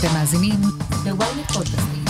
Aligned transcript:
אתם 0.00 0.14
מאזינים 0.14 0.60
ל-ynet 1.06 1.52
פודקאסטים. 1.52 2.04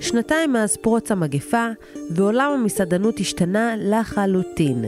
שנתיים 0.00 0.52
מאז 0.52 0.76
פרוץ 0.76 1.10
המגפה, 1.10 1.66
ועולם 2.10 2.50
המסעדנות 2.60 3.20
השתנה 3.20 3.74
לחלוטין. 3.78 4.84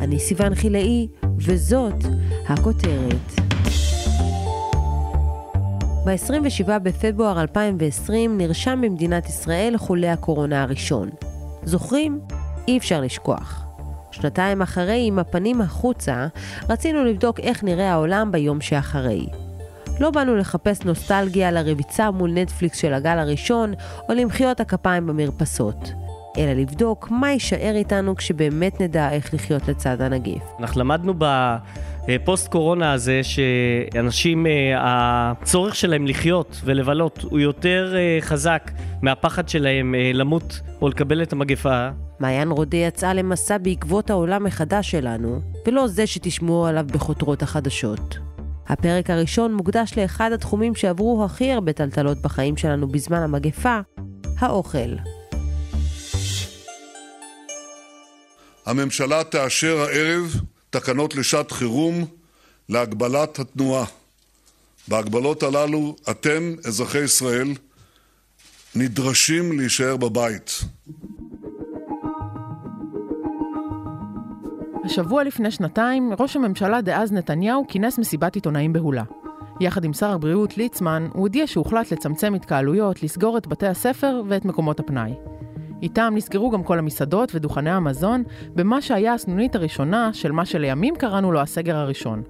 אני 0.00 0.18
סיון 0.18 0.54
חילאי, 0.54 1.08
וזאת 1.38 1.94
הכותרת. 2.48 3.40
ב-27 6.06 6.78
בפברואר 6.78 7.40
2020 7.40 8.38
נרשם 8.38 8.80
במדינת 8.82 9.28
ישראל 9.28 9.74
חולה 9.76 10.12
הקורונה 10.12 10.62
הראשון. 10.62 11.10
זוכרים? 11.64 12.20
אי 12.68 12.78
אפשר 12.78 13.00
לשכוח. 13.00 13.64
שנתיים 14.10 14.62
אחרי, 14.62 15.04
עם 15.06 15.18
הפנים 15.18 15.60
החוצה, 15.60 16.26
רצינו 16.68 17.04
לבדוק 17.04 17.40
איך 17.40 17.64
נראה 17.64 17.92
העולם 17.92 18.32
ביום 18.32 18.60
שאחרי. 18.60 19.26
לא 20.00 20.10
באנו 20.10 20.36
לחפש 20.36 20.82
נוסטלגיה 20.84 21.50
לרביצה 21.50 22.10
מול 22.10 22.30
נטפליקס 22.30 22.78
של 22.78 22.94
הגל 22.94 23.18
הראשון, 23.18 23.74
או 24.08 24.14
למחיאות 24.14 24.60
הכפיים 24.60 25.06
במרפסות. 25.06 25.92
אלא 26.38 26.52
לבדוק 26.52 27.10
מה 27.10 27.30
יישאר 27.30 27.72
איתנו 27.76 28.16
כשבאמת 28.16 28.80
נדע 28.80 29.10
איך 29.10 29.34
לחיות 29.34 29.68
לצד 29.68 30.00
הנגיף. 30.00 30.42
אנחנו 30.60 30.80
למדנו 30.80 31.14
בפוסט 32.08 32.48
קורונה 32.48 32.92
הזה 32.92 33.20
שאנשים, 33.22 34.46
אה, 34.46 34.72
הצורך 34.76 35.74
שלהם 35.74 36.06
לחיות 36.06 36.60
ולבלות 36.64 37.22
הוא 37.22 37.40
יותר 37.40 37.94
אה, 37.96 38.18
חזק 38.20 38.70
מהפחד 39.02 39.48
שלהם 39.48 39.94
אה, 39.94 40.10
למות 40.14 40.60
או 40.82 40.88
לקבל 40.88 41.22
את 41.22 41.32
המגפה. 41.32 41.88
מעיין 42.20 42.50
רודה 42.50 42.76
יצאה 42.76 43.14
למסע 43.14 43.58
בעקבות 43.58 44.10
העולם 44.10 44.44
מחדש 44.44 44.90
שלנו, 44.90 45.40
ולא 45.66 45.86
זה 45.86 46.06
שתשמעו 46.06 46.66
עליו 46.66 46.86
בכותרות 46.92 47.42
החדשות. 47.42 48.31
הפרק 48.66 49.10
הראשון 49.10 49.54
מוקדש 49.54 49.92
לאחד 49.98 50.32
התחומים 50.32 50.74
שעברו 50.74 51.24
הכי 51.24 51.52
הרבה 51.52 51.72
טלטלות 51.72 52.18
בחיים 52.18 52.56
שלנו 52.56 52.88
בזמן 52.88 53.22
המגפה, 53.22 53.80
האוכל. 54.38 54.96
הממשלה 58.66 59.24
תאשר 59.24 59.80
הערב 59.80 60.40
תקנות 60.70 61.14
לשעת 61.14 61.52
חירום 61.52 62.04
להגבלת 62.68 63.38
התנועה. 63.38 63.84
בהגבלות 64.88 65.42
הללו 65.42 65.96
אתם, 66.10 66.54
אזרחי 66.64 66.98
ישראל, 66.98 67.48
נדרשים 68.74 69.58
להישאר 69.58 69.96
בבית. 69.96 70.60
השבוע 74.84 75.24
לפני 75.24 75.50
שנתיים, 75.50 76.12
ראש 76.20 76.36
הממשלה 76.36 76.80
דאז 76.80 77.12
נתניהו 77.12 77.64
כינס 77.68 77.98
מסיבת 77.98 78.34
עיתונאים 78.34 78.72
בהולה. 78.72 79.02
יחד 79.60 79.84
עם 79.84 79.92
שר 79.92 80.10
הבריאות 80.10 80.56
ליצמן, 80.56 81.08
הוא 81.12 81.20
הודיע 81.20 81.46
שהוחלט 81.46 81.92
לצמצם 81.92 82.34
התקהלויות, 82.34 83.02
לסגור 83.02 83.38
את 83.38 83.46
בתי 83.46 83.66
הספר 83.66 84.22
ואת 84.28 84.44
מקומות 84.44 84.80
הפנאי. 84.80 85.14
איתם 85.82 86.12
נסגרו 86.16 86.50
גם 86.50 86.62
כל 86.62 86.78
המסעדות 86.78 87.34
ודוכני 87.34 87.70
המזון, 87.70 88.22
במה 88.54 88.80
שהיה 88.80 89.14
הסנונית 89.14 89.54
הראשונה 89.54 90.10
של 90.12 90.32
מה 90.32 90.44
שלימים 90.44 90.96
קראנו 90.96 91.32
לו 91.32 91.40
הסגר 91.40 91.76
הראשון. 91.76 92.22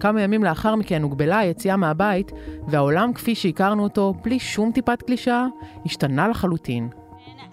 כמה 0.00 0.22
ימים 0.22 0.44
לאחר 0.44 0.74
מכן 0.74 1.02
הוגבלה 1.02 1.38
היציאה 1.38 1.76
מהבית, 1.76 2.32
והעולם 2.68 3.12
כפי 3.12 3.34
שהכרנו 3.34 3.82
אותו, 3.82 4.14
בלי 4.24 4.38
שום 4.38 4.72
טיפת 4.72 5.02
קלישאה, 5.02 5.46
השתנה 5.86 6.28
לחלוטין. 6.28 6.88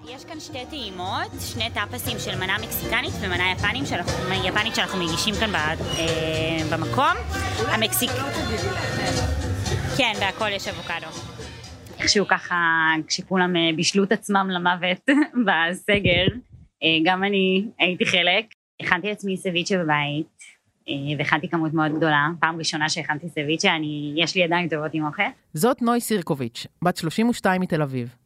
יש 0.09 0.25
כאן 0.25 0.39
שתי 0.39 0.66
טעימות, 0.69 1.31
שני 1.39 1.69
טאפסים 1.73 2.19
של 2.19 2.36
מנה 2.36 2.58
מקסיקנית 2.58 3.14
ומנה 3.22 3.52
יפנית 3.52 3.88
שאנחנו, 3.88 4.14
שאנחנו 4.75 5.00
מגישים 5.03 5.36
כאן 5.39 5.52
ב, 5.52 5.55
אה, 5.55 5.73
במקום. 6.72 7.14
המקסיק... 7.67 8.11
כן, 9.97 10.13
בהכל 10.19 10.50
יש 10.52 10.67
אבוקדו. 10.67 11.08
איכשהו 12.00 12.28
ככה, 12.28 12.56
כשכולם 13.08 13.56
אה, 13.56 13.69
בישלו 13.75 14.03
את 14.03 14.11
עצמם 14.11 14.50
למוות 14.52 15.09
בסגר, 15.45 16.25
אה, 16.84 16.97
גם 17.06 17.24
אני 17.24 17.66
הייתי 17.79 18.06
חלק. 18.06 18.45
הכנתי 18.81 19.07
לעצמי 19.07 19.38
סביצ'ה 19.38 19.78
בבית, 19.78 20.38
אה, 20.90 20.94
והכנתי 21.18 21.50
כמות 21.50 21.74
מאוד 21.74 21.91
גדולה. 21.97 22.28
פעם 22.40 22.57
ראשונה 22.57 22.90
שהכנתי 22.90 23.29
סביצ'ה, 23.29 23.75
אני, 23.75 24.13
יש 24.16 24.35
לי 24.35 24.41
ידיים 24.41 24.69
טובות 24.69 24.91
עם 24.94 25.06
אוכל. 25.06 25.24
זאת 25.53 25.81
נוי 25.81 26.01
סירקוביץ', 26.01 26.68
בת 26.81 26.97
32 26.97 27.62
מתל 27.62 27.81
אביב. 27.81 28.25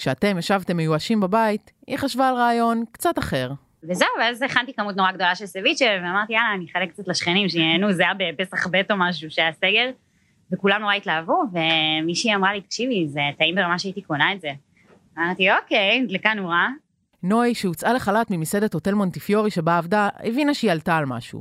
כשאתם 0.00 0.38
ישבתם 0.38 0.76
מיואשים 0.76 1.20
בבית, 1.20 1.72
היא 1.86 1.96
חשבה 1.96 2.28
על 2.28 2.34
רעיון 2.34 2.84
קצת 2.92 3.18
אחר. 3.18 3.52
וזהו, 3.82 4.08
ואז 4.20 4.42
הכנתי 4.42 4.72
כמות 4.72 4.96
נורא 4.96 5.12
גדולה 5.12 5.34
של 5.34 5.46
סביצ'ה, 5.46 5.84
ואמרתי, 6.02 6.32
יאללה, 6.32 6.54
אני 6.54 6.66
אחלק 6.72 6.90
קצת 6.90 7.08
לשכנים 7.08 7.48
שיהנו, 7.48 7.92
זה 7.92 8.02
היה 8.02 8.12
בפסח 8.18 8.66
ב' 8.66 8.82
או 8.90 8.96
משהו 8.96 9.30
שהיה 9.30 9.52
סגר, 9.52 9.90
וכולם 10.52 10.80
נורא 10.80 10.94
התלהבו, 10.94 11.42
ומישהי 11.52 12.34
אמרה 12.34 12.52
לי, 12.52 12.60
תקשיבי, 12.60 13.08
זה 13.08 13.20
טעים 13.38 13.54
ברמה 13.54 13.78
שהייתי 13.78 14.02
קונה 14.02 14.32
את 14.32 14.40
זה. 14.40 14.50
אמרתי, 15.18 15.52
אוקיי, 15.52 16.06
דלקה 16.08 16.34
נורה. 16.34 16.68
נוי, 17.22 17.54
שהוצאה 17.54 17.92
לחל"ת 17.92 18.30
ממסעדת 18.30 18.74
הוטל 18.74 18.94
מונטיפיורי 18.94 19.50
שבה 19.50 19.78
עבדה, 19.78 20.08
הבינה 20.24 20.54
שהיא 20.54 20.72
עלתה 20.72 20.96
על 20.96 21.06
משהו. 21.06 21.40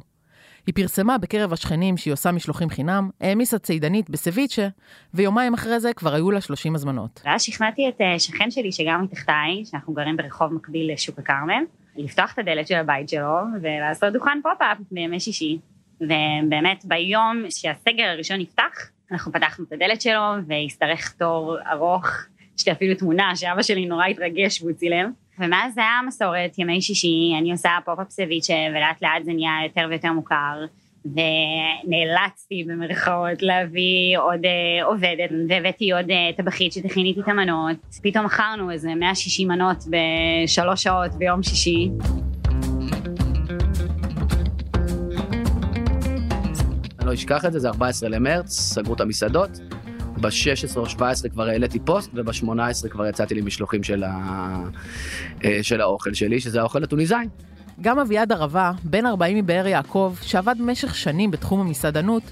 היא 0.67 0.75
פרסמה 0.75 1.17
בקרב 1.17 1.53
השכנים 1.53 1.97
שהיא 1.97 2.13
עושה 2.13 2.31
משלוחים 2.31 2.69
חינם, 2.69 3.09
העמיסה 3.21 3.59
צידנית 3.59 4.09
בסביצ'ה, 4.09 4.67
ויומיים 5.13 5.53
אחרי 5.53 5.79
זה 5.79 5.93
כבר 5.93 6.13
היו 6.13 6.31
לה 6.31 6.41
30 6.41 6.75
הזמנות. 6.75 7.21
ואז 7.25 7.41
שכנעתי 7.41 7.89
את 7.89 8.01
אה, 8.01 8.19
שכן 8.19 8.51
שלי 8.51 8.71
שגר 8.71 8.97
מתחתיי, 8.97 9.65
שאנחנו 9.65 9.93
גרים 9.93 10.17
ברחוב 10.17 10.53
מקביל 10.53 10.93
לשוק 10.93 11.19
הכרמל, 11.19 11.63
לפתוח 11.95 12.33
את 12.33 12.39
הדלת 12.39 12.67
של 12.67 12.75
הבית 12.75 13.09
שלו 13.09 13.35
ולעשות 13.61 14.13
דוכן 14.13 14.39
פופ-אפ 14.43 14.77
בימי 14.91 15.19
שישי. 15.19 15.59
ובאמת 16.01 16.85
ביום 16.85 17.43
שהסגר 17.49 18.03
הראשון 18.03 18.39
נפתח, 18.39 18.89
אנחנו 19.11 19.31
פתחנו 19.31 19.65
את 19.65 19.71
הדלת 19.71 20.01
שלו 20.01 20.21
והשתרך 20.47 21.11
תור 21.11 21.57
ארוך, 21.71 22.07
יש 22.57 22.67
לי 22.67 22.71
אפילו 22.71 22.95
תמונה 22.95 23.35
שאבא 23.35 23.61
שלי 23.61 23.85
נורא 23.85 24.05
התרגש 24.05 24.61
והוא 24.61 24.73
צילם. 24.73 25.11
ומאז 25.39 25.73
זה 25.73 25.81
היה 25.81 25.99
מסורת, 26.07 26.59
ימי 26.59 26.81
שישי, 26.81 27.33
אני 27.39 27.51
עושה 27.51 27.69
פופ-אפ 27.85 28.09
סביצ'ה 28.09 28.53
ולאט 28.71 29.01
לאט 29.01 29.23
זה 29.23 29.33
נהיה 29.33 29.51
יותר 29.63 29.87
ויותר 29.89 30.13
מוכר. 30.13 30.65
ונאלצתי 31.05 32.63
במרכאות 32.67 33.41
להביא 33.41 34.17
עוד 34.17 34.39
אה, 34.45 34.85
עובדת 34.85 35.29
והבאתי 35.49 35.91
עוד 35.91 36.05
אה, 36.05 36.37
טבחית 36.37 36.73
שתכין 36.73 37.05
איתי 37.05 37.19
את 37.19 37.27
המנות 37.27 37.77
פתאום 38.01 38.25
מכרנו 38.25 38.71
איזה 38.71 38.95
160 38.95 39.47
מנות 39.47 39.77
בשלוש 39.89 40.83
שעות 40.83 41.11
ביום 41.11 41.43
שישי 41.43 41.89
אני 46.99 47.07
לא 47.07 47.13
אשכח 47.13 47.45
את 47.45 47.53
זה, 47.53 47.59
זה 47.59 47.67
14 47.67 48.09
למרץ, 48.09 48.49
סגרו 48.51 48.93
את 48.93 49.01
המסעדות. 49.01 49.49
ב-16 50.21 50.77
או 50.77 50.89
17 50.89 51.29
כבר 51.29 51.47
העליתי 51.47 51.79
פוסט, 51.79 52.11
וב-18 52.13 52.89
כבר 52.89 53.07
יצאתי 53.07 53.35
לי 53.35 53.41
משלוחים 53.41 53.83
של, 53.83 54.03
ה... 54.03 54.63
אה, 55.45 55.59
של 55.61 55.81
האוכל 55.81 56.13
שלי, 56.13 56.39
שזה 56.39 56.59
האוכל 56.59 56.83
הטוניסאי. 56.83 57.27
גם 57.81 57.99
אביעד 57.99 58.31
ערבה, 58.31 58.71
בן 58.83 59.05
40 59.05 59.37
מבאר 59.37 59.67
יעקב, 59.67 60.15
שעבד 60.21 60.55
במשך 60.59 60.95
שנים 60.95 61.31
בתחום 61.31 61.59
המסעדנות, 61.59 62.23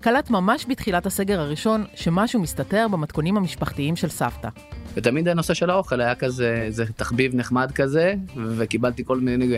קלט 0.00 0.30
ממש 0.30 0.66
בתחילת 0.68 1.06
הסגר 1.06 1.40
הראשון 1.40 1.84
שמשהו 1.94 2.40
מסתתר 2.40 2.86
במתכונים 2.90 3.36
המשפחתיים 3.36 3.96
של 3.96 4.08
סבתא. 4.08 4.48
ותמיד 4.94 5.28
הנושא 5.28 5.54
של 5.54 5.70
האוכל 5.70 6.00
היה 6.00 6.14
כזה, 6.14 6.62
איזה 6.62 6.84
תחביב 6.96 7.34
נחמד 7.34 7.72
כזה, 7.72 8.14
וקיבלתי 8.56 9.04
כל 9.04 9.20
מיני 9.20 9.54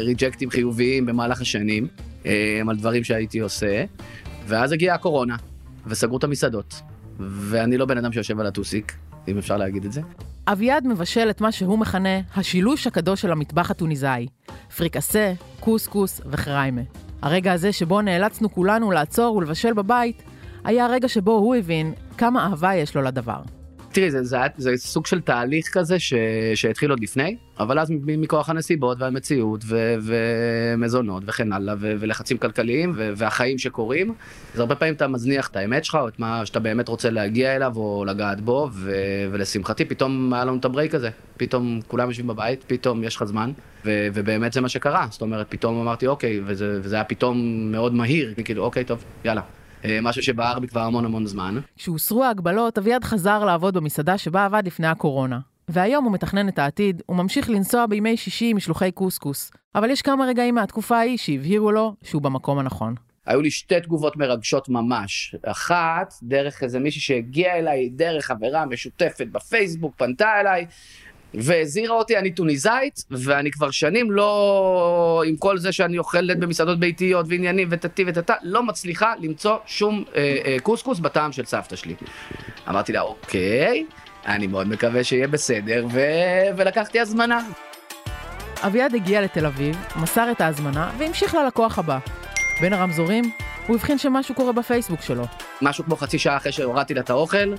ריג'קטים 0.00 0.50
חיוביים 0.50 1.06
במהלך 1.06 1.40
השנים, 1.40 1.86
אה, 2.26 2.60
על 2.68 2.76
דברים 2.76 3.04
שהייתי 3.04 3.38
עושה, 3.38 3.84
ואז 4.46 4.72
הגיעה 4.72 4.94
הקורונה, 4.94 5.36
וסגרו 5.86 6.16
את 6.16 6.24
המסעדות. 6.24 6.91
ואני 7.30 7.78
לא 7.78 7.86
בן 7.86 7.98
אדם 7.98 8.12
שיושב 8.12 8.40
על 8.40 8.46
הטוסיק, 8.46 8.92
אם 9.28 9.38
אפשר 9.38 9.56
להגיד 9.56 9.84
את 9.84 9.92
זה. 9.92 10.00
אביעד 10.46 10.86
מבשל 10.86 11.30
את 11.30 11.40
מה 11.40 11.52
שהוא 11.52 11.78
מכנה 11.78 12.20
השילוש 12.36 12.86
הקדוש 12.86 13.20
של 13.20 13.32
המטבח 13.32 13.70
הטוניסאי, 13.70 14.26
פריקסה, 14.76 15.32
קוסקוס 15.60 16.20
וחריימה. 16.26 16.80
הרגע 17.22 17.52
הזה 17.52 17.72
שבו 17.72 18.00
נאלצנו 18.00 18.52
כולנו 18.52 18.90
לעצור 18.90 19.36
ולבשל 19.36 19.72
בבית, 19.72 20.22
היה 20.64 20.84
הרגע 20.84 21.08
שבו 21.08 21.32
הוא 21.32 21.54
הבין 21.54 21.92
כמה 22.18 22.46
אהבה 22.46 22.74
יש 22.74 22.94
לו 22.94 23.02
לדבר. 23.02 23.42
תראי, 23.92 24.10
זה, 24.10 24.24
זה, 24.24 24.38
זה 24.56 24.76
סוג 24.76 25.06
של 25.06 25.20
תהליך 25.20 25.68
כזה 25.72 25.98
ש, 25.98 26.14
שהתחיל 26.54 26.90
עוד 26.90 27.00
לפני, 27.00 27.36
אבל 27.58 27.78
אז 27.78 27.88
מכוח 28.00 28.48
הנסיבות 28.48 29.00
והמציאות 29.00 29.64
ו, 29.64 29.94
ומזונות 30.02 31.22
וכן 31.26 31.52
הלאה, 31.52 31.74
ו, 31.78 31.94
ולחצים 32.00 32.38
כלכליים 32.38 32.92
ו, 32.96 33.12
והחיים 33.16 33.58
שקורים, 33.58 34.14
אז 34.54 34.60
הרבה 34.60 34.74
פעמים 34.74 34.94
אתה 34.94 35.08
מזניח 35.08 35.48
את 35.48 35.56
האמת 35.56 35.84
שלך, 35.84 35.94
או 35.94 36.08
את 36.08 36.18
מה 36.18 36.46
שאתה 36.46 36.60
באמת 36.60 36.88
רוצה 36.88 37.10
להגיע 37.10 37.56
אליו 37.56 37.72
או 37.76 38.04
לגעת 38.04 38.40
בו, 38.40 38.68
ו, 38.72 38.92
ולשמחתי 39.32 39.84
פתאום 39.84 40.32
היה 40.34 40.44
לנו 40.44 40.56
את 40.56 40.64
הברייק 40.64 40.94
הזה, 40.94 41.10
פתאום 41.36 41.80
כולם 41.88 42.08
יושבים 42.08 42.26
בבית, 42.26 42.64
פתאום 42.66 43.04
יש 43.04 43.16
לך 43.16 43.24
זמן, 43.24 43.52
ו, 43.84 44.08
ובאמת 44.14 44.52
זה 44.52 44.60
מה 44.60 44.68
שקרה, 44.68 45.06
זאת 45.10 45.22
אומרת, 45.22 45.46
פתאום 45.48 45.80
אמרתי 45.80 46.06
אוקיי, 46.06 46.40
וזה, 46.46 46.80
וזה 46.82 46.94
היה 46.94 47.04
פתאום 47.04 47.38
מאוד 47.72 47.94
מהיר, 47.94 48.34
כאילו 48.44 48.64
אוקיי, 48.64 48.84
טוב, 48.84 49.04
יאללה. 49.24 49.61
משהו 50.02 50.22
שבער 50.22 50.58
בי 50.58 50.68
כבר 50.68 50.80
המון 50.80 51.04
המון 51.04 51.26
זמן. 51.26 51.58
כשהוסרו 51.76 52.24
ההגבלות, 52.24 52.78
אביעד 52.78 53.04
חזר 53.04 53.44
לעבוד 53.44 53.76
במסעדה 53.76 54.18
שבה 54.18 54.44
עבד 54.44 54.62
לפני 54.66 54.86
הקורונה. 54.86 55.38
והיום 55.68 56.04
הוא 56.04 56.12
מתכנן 56.12 56.48
את 56.48 56.58
העתיד, 56.58 57.02
הוא 57.06 57.16
ממשיך 57.16 57.50
לנסוע 57.50 57.86
בימי 57.86 58.16
שישי 58.16 58.50
עם 58.50 58.56
משלוחי 58.56 58.92
קוסקוס. 58.92 59.50
אבל 59.74 59.90
יש 59.90 60.02
כמה 60.02 60.24
רגעים 60.26 60.54
מהתקופה 60.54 60.96
ההיא 60.96 61.18
שהבהירו 61.18 61.72
לו 61.72 61.94
שהוא 62.02 62.22
במקום 62.22 62.58
הנכון. 62.58 62.94
היו 63.26 63.42
לי 63.42 63.50
שתי 63.50 63.80
תגובות 63.80 64.16
מרגשות 64.16 64.68
ממש. 64.68 65.34
אחת, 65.46 66.14
דרך 66.22 66.62
איזה 66.62 66.78
מישהי 66.78 67.00
שהגיעה 67.00 67.58
אליי, 67.58 67.88
דרך 67.88 68.24
חברה 68.24 68.66
משותפת 68.66 69.26
בפייסבוק, 69.32 69.94
פנתה 69.96 70.40
אליי, 70.40 70.66
והזהירה 71.34 71.94
אותי, 71.94 72.18
אני 72.18 72.30
טוניסאית, 72.30 73.04
ואני 73.10 73.50
כבר 73.50 73.70
שנים 73.70 74.10
לא, 74.10 75.22
עם 75.26 75.36
כל 75.36 75.58
זה 75.58 75.72
שאני 75.72 75.98
אוכלת 75.98 76.38
במסעדות 76.38 76.80
ביתיות 76.80 77.26
ועניינים 77.28 77.68
וטטי 77.70 78.04
וטטה, 78.06 78.34
לא 78.42 78.62
מצליחה 78.62 79.12
למצוא 79.20 79.56
שום 79.66 80.04
אה, 80.16 80.38
אה, 80.44 80.56
קוסקוס 80.62 80.98
בטעם 80.98 81.32
של 81.32 81.44
סבתא 81.44 81.76
שלי. 81.76 81.94
אמרתי 82.68 82.92
לה, 82.92 83.00
אוקיי, 83.00 83.86
אני 84.26 84.46
מאוד 84.46 84.68
מקווה 84.68 85.04
שיהיה 85.04 85.28
בסדר, 85.28 85.86
ו... 85.92 86.00
ולקחתי 86.56 87.00
הזמנה. 87.00 87.40
אביעד 88.60 88.94
הגיע 88.94 89.20
לתל 89.20 89.46
אביב, 89.46 89.76
מסר 89.96 90.30
את 90.30 90.40
ההזמנה 90.40 90.90
והמשיך 90.98 91.34
ללקוח 91.34 91.78
הבא. 91.78 91.98
בין 92.60 92.72
הרמזורים, 92.72 93.24
הוא 93.66 93.76
הבחין 93.76 93.98
שמשהו 93.98 94.34
קורה 94.34 94.52
בפייסבוק 94.52 95.02
שלו. 95.02 95.24
משהו 95.62 95.84
כמו 95.84 95.96
חצי 95.96 96.18
שעה 96.18 96.36
אחרי 96.36 96.52
שהורדתי 96.52 96.94
לה 96.94 97.00
את 97.00 97.10
האוכל, 97.10 97.54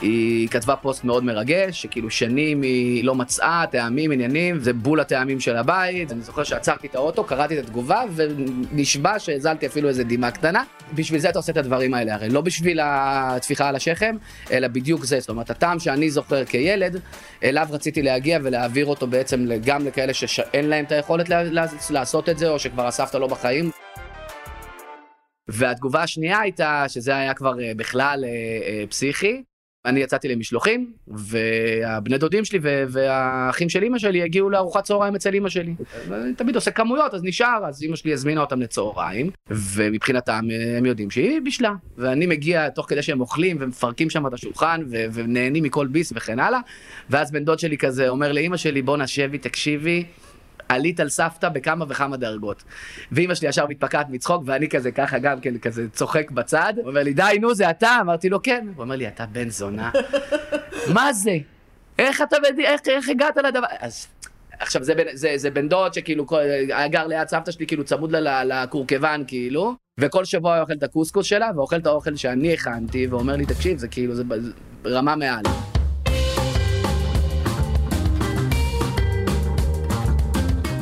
היא 0.00 0.48
כתבה 0.48 0.76
פוסט 0.76 1.04
מאוד 1.04 1.24
מרגש, 1.24 1.82
שכאילו 1.82 2.10
שנים 2.10 2.62
היא 2.62 3.04
לא 3.04 3.14
מצאה 3.14 3.64
טעמים, 3.70 4.12
עניינים, 4.12 4.60
זה 4.60 4.72
בול 4.72 5.00
הטעמים 5.00 5.40
של 5.40 5.56
הבית. 5.56 6.12
אני 6.12 6.20
זוכר 6.20 6.44
שעצרתי 6.44 6.86
את 6.86 6.94
האוטו, 6.94 7.24
קראתי 7.24 7.58
את 7.58 7.64
התגובה, 7.64 8.02
ונשבע 8.14 9.18
שהזלתי 9.18 9.66
אפילו 9.66 9.88
איזה 9.88 10.04
דמעה 10.04 10.30
קטנה. 10.30 10.62
בשביל 10.94 11.20
זה 11.20 11.28
אתה 11.28 11.38
עושה 11.38 11.52
את 11.52 11.56
הדברים 11.56 11.94
האלה, 11.94 12.14
הרי 12.14 12.28
לא 12.28 12.40
בשביל 12.40 12.80
הטפיחה 12.82 13.68
על 13.68 13.76
השכם, 13.76 14.16
אלא 14.52 14.68
בדיוק 14.68 15.04
זה. 15.04 15.20
זאת 15.20 15.28
אומרת, 15.28 15.50
הטעם 15.50 15.78
שאני 15.78 16.10
זוכר 16.10 16.44
כילד, 16.44 17.00
אליו 17.44 17.66
רציתי 17.70 18.02
להגיע 18.02 18.38
ולהעביר 18.42 18.86
אותו 18.86 19.06
בעצם 19.06 19.46
גם 19.64 19.86
לכאלה 19.86 20.14
שאין 20.14 20.68
להם 20.68 20.84
את 20.84 20.92
היכולת 20.92 21.28
לעשות 21.90 22.28
את 22.28 22.38
זה, 22.38 22.48
או 22.48 22.58
שכבר 22.58 22.86
הסבתא 22.86 23.16
לא 23.16 23.26
בחיים. 23.26 23.70
והתגובה 25.48 26.02
השנייה 26.02 26.40
הייתה, 26.40 26.84
שזה 26.88 27.16
היה 27.16 27.34
כבר 27.34 27.60
אה, 27.60 27.72
בכלל 27.76 28.24
אה, 28.24 28.28
אה, 28.28 28.84
פסיכי, 28.88 29.42
אני 29.84 30.00
יצאתי 30.00 30.28
למשלוחים, 30.28 30.92
והבני 31.08 32.18
דודים 32.18 32.44
שלי 32.44 32.58
והאחים 32.88 33.68
של 33.68 33.84
אמא 33.84 33.98
שלי 33.98 34.22
הגיעו 34.22 34.50
לארוחת 34.50 34.84
צהריים 34.84 35.14
אצל 35.14 35.34
אמא 35.34 35.48
שלי. 35.48 35.74
אני 36.10 36.34
תמיד 36.34 36.54
עושה 36.54 36.70
כמויות, 36.70 37.14
אז 37.14 37.24
נשאר, 37.24 37.66
אז 37.68 37.82
אמא 37.82 37.96
שלי 37.96 38.12
הזמינה 38.12 38.40
אותם 38.40 38.60
לצהריים, 38.60 39.30
ומבחינתם 39.50 40.48
הם 40.78 40.86
יודעים 40.86 41.10
שהיא 41.10 41.40
בישלה. 41.44 41.72
ואני 41.98 42.26
מגיע 42.26 42.68
תוך 42.68 42.88
כדי 42.88 43.02
שהם 43.02 43.20
אוכלים 43.20 43.56
ומפרקים 43.60 44.10
שם 44.10 44.26
את 44.26 44.32
השולחן 44.32 44.82
ונהנים 45.12 45.64
מכל 45.64 45.86
ביס 45.86 46.12
וכן 46.16 46.38
הלאה, 46.38 46.60
ואז 47.10 47.32
בן 47.32 47.44
דוד 47.44 47.58
שלי 47.58 47.78
כזה 47.78 48.08
אומר 48.08 48.32
לאמא 48.32 48.56
שלי, 48.56 48.82
בוא 48.82 48.96
נשבי, 48.96 49.38
תקשיבי. 49.38 50.04
עלית 50.72 51.00
על 51.00 51.08
סבתא 51.08 51.48
בכמה 51.48 51.84
וכמה 51.88 52.16
דרגות. 52.16 52.62
ואימא 53.12 53.34
שלי 53.34 53.48
ישר 53.48 53.66
מתפקעת 53.66 54.06
מצחוק, 54.10 54.42
ואני 54.46 54.68
כזה 54.68 54.90
ככה 54.90 55.18
גם 55.18 55.40
כן 55.40 55.58
כזה 55.58 55.86
צוחק 55.92 56.30
בצד. 56.30 56.74
הוא 56.76 56.88
אומר 56.88 57.02
לי, 57.02 57.12
די, 57.12 57.38
נו, 57.40 57.54
זה 57.54 57.70
אתה? 57.70 57.98
אמרתי 58.00 58.28
לו, 58.28 58.42
כן. 58.42 58.66
הוא 58.76 58.82
אומר 58.82 58.96
לי, 58.96 59.08
אתה 59.08 59.26
בן 59.26 59.48
זונה. 59.48 59.90
מה 60.94 61.12
זה? 61.12 61.36
איך 61.98 62.22
אתה, 62.22 62.36
איך, 62.64 62.80
איך 62.86 63.08
הגעת 63.08 63.36
לדבר? 63.36 63.66
אז 63.80 64.06
עכשיו 64.60 64.84
זה, 64.84 64.94
זה, 65.12 65.32
זה 65.36 65.50
בן 65.50 65.68
דוד 65.68 65.94
שכאילו 65.94 66.26
גר 66.90 67.06
ליד 67.06 67.28
סבתא 67.28 67.50
שלי 67.50 67.66
כאילו 67.66 67.84
צמוד 67.84 68.16
לקורקבן 68.44 69.22
כאילו 69.26 69.74
וכל 70.00 70.24
שבוע 70.24 70.54
הוא 70.54 70.62
אוכל 70.62 70.72
את 70.72 70.82
הקוסקוס 70.82 71.26
שלה 71.26 71.50
ואוכל 71.56 71.76
את 71.76 71.86
האוכל 71.86 72.16
שאני 72.16 72.54
הכנתי 72.54 73.06
ואומר 73.06 73.36
לי 73.36 73.46
תקשיב 73.46 73.78
זה 73.78 73.88
כאילו 73.88 74.14
זה 74.14 74.22
רמה 74.86 75.16
מעל. 75.16 75.71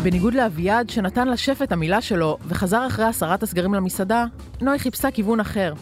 בניגוד 0.02 0.35
לאביעד, 0.35 0.91
שנתן 0.91 1.29
לשף 1.29 1.62
את 1.62 1.73
המילה 1.73 2.00
שלו 2.00 2.38
וחזר 2.49 2.87
אחרי 2.87 3.05
הסרת 3.05 3.43
הסגרים 3.43 3.75
למסעדה, 3.75 4.25
נוי 4.61 4.79
חיפשה 4.79 5.11
כיוון 5.11 5.41
אחר. 5.41 5.73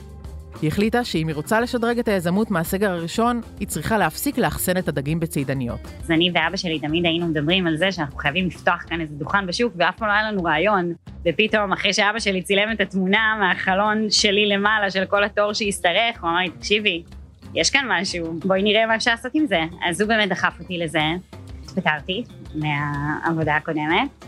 היא 0.63 0.69
החליטה 0.69 1.05
שאם 1.05 1.29
היא 1.29 1.37
רוצה 1.37 1.61
לשדרג 1.61 1.99
את 1.99 2.09
היזמות 2.09 2.51
מהסגר 2.51 2.91
הראשון, 2.91 3.41
היא 3.61 3.69
צריכה 3.69 3.99
להפסיק 3.99 4.39
לאחסן 4.39 4.77
את 4.77 4.89
הדגים 4.89 5.21
בצידניות. 5.21 5.81
אז 6.05 6.11
אני 6.11 6.31
ואבא 6.35 6.57
שלי 6.57 6.79
תמיד 6.79 7.07
היינו 7.07 7.27
מדברים 7.27 7.67
על 7.67 7.77
זה 7.77 7.93
שאנחנו 7.93 8.17
חייבים 8.17 8.47
לפתוח 8.47 8.85
כאן 8.89 9.01
איזה 9.01 9.15
דוכן 9.15 9.47
בשוק, 9.47 9.73
ואף 9.77 9.97
פעם 9.97 10.09
לא 10.09 10.13
היה 10.13 10.33
לנו 10.33 10.45
רעיון. 10.45 10.93
ופתאום, 11.29 11.73
אחרי 11.73 11.93
שאבא 11.93 12.19
שלי 12.19 12.43
צילם 12.43 12.73
את 12.73 12.81
התמונה 12.81 13.37
מהחלון 13.41 14.11
שלי 14.11 14.47
למעלה, 14.47 14.91
של 14.91 15.05
כל 15.05 15.25
התור 15.25 15.53
שהשתרך, 15.53 16.21
הוא 16.21 16.31
אמר 16.31 16.39
לי, 16.39 16.51
תקשיבי, 16.51 17.03
יש 17.55 17.71
כאן 17.71 17.85
משהו, 17.89 18.33
בואי 18.45 18.63
נראה 18.63 18.87
מה 18.87 18.97
אפשר 18.97 19.11
לעשות 19.11 19.33
עם 19.35 19.47
זה. 19.47 19.61
אז 19.89 20.01
הוא 20.01 20.09
באמת 20.09 20.29
דחף 20.29 20.61
אותי 20.61 20.79
לזה. 20.79 21.01
התפטרתי 21.65 22.25
מהעבודה 22.61 23.57
הקודמת, 23.57 24.25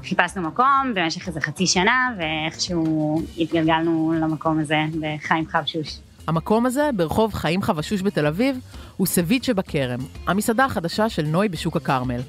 וחיפשנו 0.00 0.42
מקום 0.42 0.92
במשך 0.94 1.28
איזה 1.28 1.40
חצי 1.40 1.66
שנה, 1.66 2.14
ואיכשהו 2.18 3.22
התגלגלנו 3.38 4.14
למקום 4.20 4.58
הזה 4.58 4.78
בחיים 5.00 5.46
חבשוש. 5.46 5.98
המקום 6.26 6.66
הזה, 6.66 6.90
ברחוב 6.96 7.34
חיים 7.34 7.62
חבשוש 7.62 8.02
בתל 8.02 8.26
אביב, 8.26 8.58
הוא 8.96 9.06
סביץ' 9.06 9.46
שבכרם, 9.46 10.00
המסעדה 10.26 10.64
החדשה 10.64 11.08
של 11.08 11.22
נוי 11.22 11.48
בשוק 11.48 11.76
הכרמל. 11.76 12.20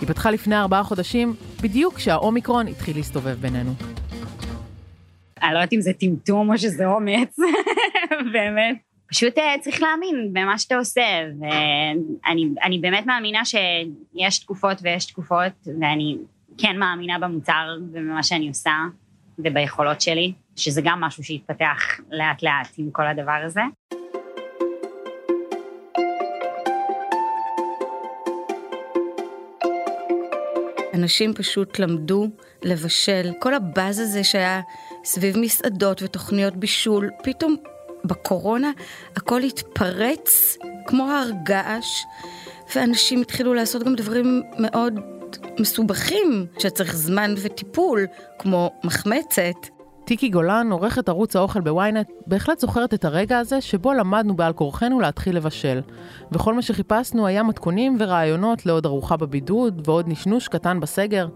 היא 0.00 0.08
פתחה 0.08 0.30
לפני 0.30 0.56
ארבעה 0.56 0.82
חודשים, 0.82 1.34
בדיוק 1.62 1.94
כשהאומיקרון 1.94 2.68
התחיל 2.68 2.96
להסתובב 2.96 3.36
בינינו. 3.40 3.72
אני 5.42 5.54
לא 5.54 5.58
יודעת 5.58 5.72
אם 5.72 5.80
זה 5.80 5.92
טמטום 5.92 6.50
או 6.50 6.58
שזה 6.58 6.86
אומץ, 6.86 7.36
באמת. 8.32 8.91
פשוט 9.12 9.38
אה, 9.38 9.54
צריך 9.60 9.82
להאמין 9.82 10.28
במה 10.32 10.58
שאתה 10.58 10.76
עושה, 10.76 11.02
ואני 11.40 12.78
באמת 12.80 13.06
מאמינה 13.06 13.44
שיש 13.44 14.38
תקופות 14.38 14.78
ויש 14.82 15.06
תקופות, 15.06 15.52
ואני 15.80 16.16
כן 16.58 16.78
מאמינה 16.78 17.18
במוצר 17.18 17.76
ובמה 17.80 18.22
שאני 18.22 18.48
עושה 18.48 18.72
וביכולות 19.38 20.00
שלי, 20.00 20.32
שזה 20.56 20.80
גם 20.84 21.00
משהו 21.00 21.24
שהתפתח 21.24 22.00
לאט 22.10 22.42
לאט 22.42 22.68
עם 22.78 22.90
כל 22.90 23.06
הדבר 23.06 23.42
הזה. 23.44 23.60
אנשים 30.94 31.34
פשוט 31.34 31.78
למדו 31.78 32.26
לבשל. 32.62 33.32
כל 33.38 33.54
הבאז 33.54 33.98
הזה 33.98 34.24
שהיה 34.24 34.60
סביב 35.04 35.38
מסעדות 35.38 36.02
ותוכניות 36.02 36.56
בישול, 36.56 37.10
פתאום 37.22 37.56
בקורונה 38.04 38.70
הכל 39.16 39.42
התפרץ 39.42 40.56
כמו 40.86 41.10
הר 41.10 41.30
געש, 41.42 42.04
ואנשים 42.76 43.20
התחילו 43.20 43.54
לעשות 43.54 43.82
גם 43.82 43.94
דברים 43.94 44.42
מאוד 44.58 45.00
מסובכים, 45.60 46.46
שצריך 46.58 46.96
זמן 46.96 47.34
וטיפול, 47.42 48.06
כמו 48.38 48.70
מחמצת. 48.84 49.68
טיקי 50.04 50.28
גולן, 50.28 50.72
עורכת 50.72 51.08
ערוץ 51.08 51.36
האוכל 51.36 51.60
בוויינט, 51.60 52.08
בהחלט 52.26 52.58
זוכרת 52.58 52.94
את 52.94 53.04
הרגע 53.04 53.38
הזה 53.38 53.60
שבו 53.60 53.92
למדנו 53.92 54.36
בעל 54.36 54.52
כורחנו 54.52 55.00
להתחיל 55.00 55.36
לבשל. 55.36 55.80
וכל 56.32 56.54
מה 56.54 56.62
שחיפשנו 56.62 57.26
היה 57.26 57.42
מתכונים 57.42 57.96
ורעיונות 58.00 58.66
לעוד 58.66 58.86
ארוחה 58.86 59.16
בבידוד 59.16 59.88
ועוד 59.88 60.08
נשנוש 60.08 60.48
קטן 60.48 60.80
בסגר. 60.80 61.26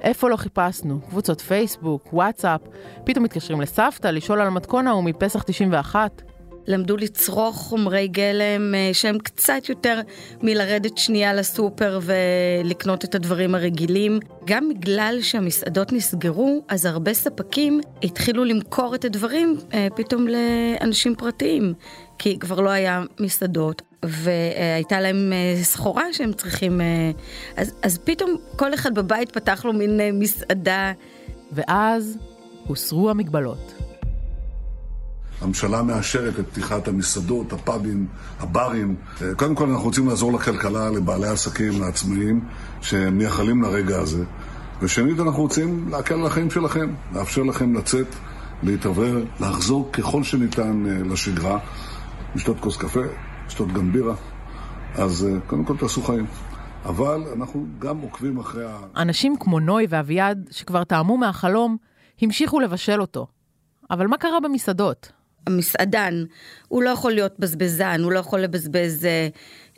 איפה 0.00 0.30
לא 0.30 0.36
חיפשנו? 0.36 1.00
קבוצות 1.08 1.40
פייסבוק, 1.40 2.08
וואטסאפ, 2.12 2.60
פתאום 3.04 3.24
מתקשרים 3.24 3.60
לסבתא 3.60 4.08
לשאול 4.08 4.40
על 4.40 4.46
המתכון 4.46 4.86
ההוא 4.86 5.04
מפסח 5.04 5.42
91. 5.42 6.22
למדו 6.66 6.96
לצרוך 6.96 7.56
חומרי 7.56 8.08
גלם 8.08 8.74
אה, 8.74 8.90
שהם 8.92 9.18
קצת 9.18 9.68
יותר 9.68 10.00
מלרדת 10.42 10.98
שנייה 10.98 11.34
לסופר 11.34 12.00
ולקנות 12.02 13.04
את 13.04 13.14
הדברים 13.14 13.54
הרגילים. 13.54 14.18
גם 14.44 14.68
בגלל 14.68 15.18
שהמסעדות 15.22 15.92
נסגרו, 15.92 16.64
אז 16.68 16.86
הרבה 16.86 17.14
ספקים 17.14 17.80
התחילו 18.02 18.44
למכור 18.44 18.94
את 18.94 19.04
הדברים 19.04 19.56
אה, 19.74 19.88
פתאום 19.96 20.26
לאנשים 20.28 21.14
פרטיים, 21.14 21.74
כי 22.18 22.38
כבר 22.38 22.60
לא 22.60 22.70
היה 22.70 23.02
מסעדות. 23.20 23.82
והייתה 24.02 25.00
להם 25.00 25.32
אה, 25.32 25.62
סחורה 25.62 26.12
שהם 26.12 26.32
צריכים, 26.32 26.80
אז, 27.56 27.74
אז 27.82 27.98
פתאום 27.98 28.36
כל 28.56 28.74
אחד 28.74 28.94
בבית 28.94 29.30
פתח 29.30 29.64
לו 29.64 29.72
מין 29.72 30.00
מסעדה. 30.12 30.92
ואז 31.52 32.18
הוסרו 32.66 33.10
המגבלות. 33.10 33.85
הממשלה 35.40 35.82
מאשרת 35.82 36.38
את 36.38 36.46
פתיחת 36.48 36.88
המסעדות, 36.88 37.52
הפאבים, 37.52 38.06
הברים. 38.40 38.96
קודם 39.36 39.54
כל 39.54 39.68
אנחנו 39.68 39.84
רוצים 39.84 40.08
לעזור 40.08 40.32
לכלכלה, 40.32 40.90
לבעלי 40.90 41.28
עסקים, 41.28 41.80
לעצמאים, 41.80 42.44
שמייחלים 42.80 43.62
לרגע 43.62 43.98
הזה. 43.98 44.24
ושנית, 44.82 45.20
אנחנו 45.20 45.42
רוצים 45.42 45.88
להקל 45.90 46.14
על 46.14 46.26
החיים 46.26 46.50
שלכם, 46.50 46.94
לאפשר 47.14 47.42
לכם 47.42 47.74
לצאת, 47.74 48.06
להתעבר, 48.62 49.22
לחזור 49.40 49.92
ככל 49.92 50.22
שניתן 50.22 50.86
אה, 50.86 51.12
לשגרה, 51.12 51.58
לשתות 52.34 52.60
כוס 52.60 52.76
קפה, 52.76 53.00
לשתות 53.46 53.72
גם 53.72 53.92
בירה. 53.92 54.14
אז 54.94 55.26
אה, 55.26 55.40
קודם 55.46 55.64
כל 55.64 55.76
תעשו 55.76 56.02
חיים. 56.02 56.26
אבל 56.84 57.22
אנחנו 57.36 57.66
גם 57.78 57.98
עוקבים 58.00 58.38
אחרי 58.38 58.64
ה... 58.64 58.78
אנשים 58.96 59.36
כמו 59.40 59.60
נוי 59.60 59.86
ואביעד, 59.88 60.48
שכבר 60.50 60.84
טעמו 60.84 61.16
מהחלום, 61.16 61.76
המשיכו 62.22 62.60
לבשל 62.60 63.00
אותו. 63.00 63.26
אבל 63.90 64.06
מה 64.06 64.18
קרה 64.18 64.40
במסעדות? 64.40 65.12
המסעדן, 65.46 66.24
הוא 66.68 66.82
לא 66.82 66.90
יכול 66.90 67.12
להיות 67.12 67.34
בזבזן, 67.38 68.00
הוא 68.02 68.12
לא 68.12 68.18
יכול 68.18 68.40
לבזבז 68.40 69.06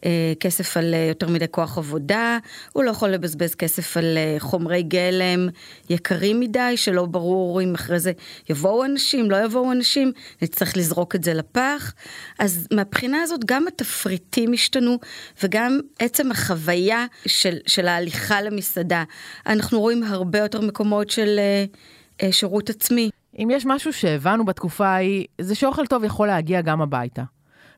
אה, 0.05 0.33
כסף 0.41 0.77
על 0.77 0.95
אה, 0.95 0.99
יותר 1.09 1.29
מדי 1.29 1.45
כוח 1.51 1.79
עבודה, 1.79 2.39
הוא 2.73 2.85
לא 2.85 2.91
יכול 2.91 3.09
לבזבז 3.09 3.55
כסף 3.55 3.97
על 3.97 4.19
אה, 4.19 4.37
חומרי 4.39 4.83
גלם 4.83 5.49
יקרים 5.91 6.41
מדי, 6.41 6.77
שלא 6.77 7.07
ברור 7.07 7.63
אם 7.63 7.75
אחרי 7.75 8.01
זה 8.01 8.13
יבואו 8.51 8.85
אנשים, 8.85 9.31
לא 9.31 9.45
יבואו 9.45 9.73
אנשים, 9.73 10.13
נצטרך 10.43 10.77
לזרוק 10.77 11.15
את 11.15 11.25
זה 11.25 11.35
לפח. 11.35 11.95
אז 12.39 12.69
מהבחינה 12.73 13.23
הזאת 13.23 13.45
גם 13.45 13.69
התפריטים 13.69 14.53
השתנו 14.53 14.99
וגם 15.43 15.81
עצם 15.99 16.31
החוויה 16.31 17.07
של, 17.27 17.57
של 17.67 17.89
ההליכה 17.89 18.43
למסעדה. 18.43 19.05
אנחנו 19.47 19.81
רואים 19.81 20.03
הרבה 20.03 20.39
יותר 20.39 20.61
מקומות 20.61 21.11
של 21.11 21.41
שירות 22.31 22.71
עצמי. 22.71 23.11
אם 23.39 23.49
יש 23.51 23.67
משהו 23.67 23.93
שהבנו 23.93 24.45
בתקופה 24.45 24.87
ההיא, 24.87 25.27
זה 25.41 25.55
שאוכל 25.55 25.87
טוב 25.87 26.05
יכול 26.05 26.27
להגיע 26.27 26.61
גם 26.61 26.83
הביתה. 26.83 27.23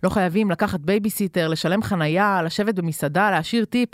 לא 0.02 0.08
חייבים 0.08 0.50
לקחת 0.50 0.80
בייביסיטר, 0.80 1.48
לשלם 1.48 1.82
חנייה, 1.82 2.42
לשבת 2.42 2.74
במסעדה, 2.74 3.30
להשאיר 3.30 3.64
טיפ. 3.64 3.88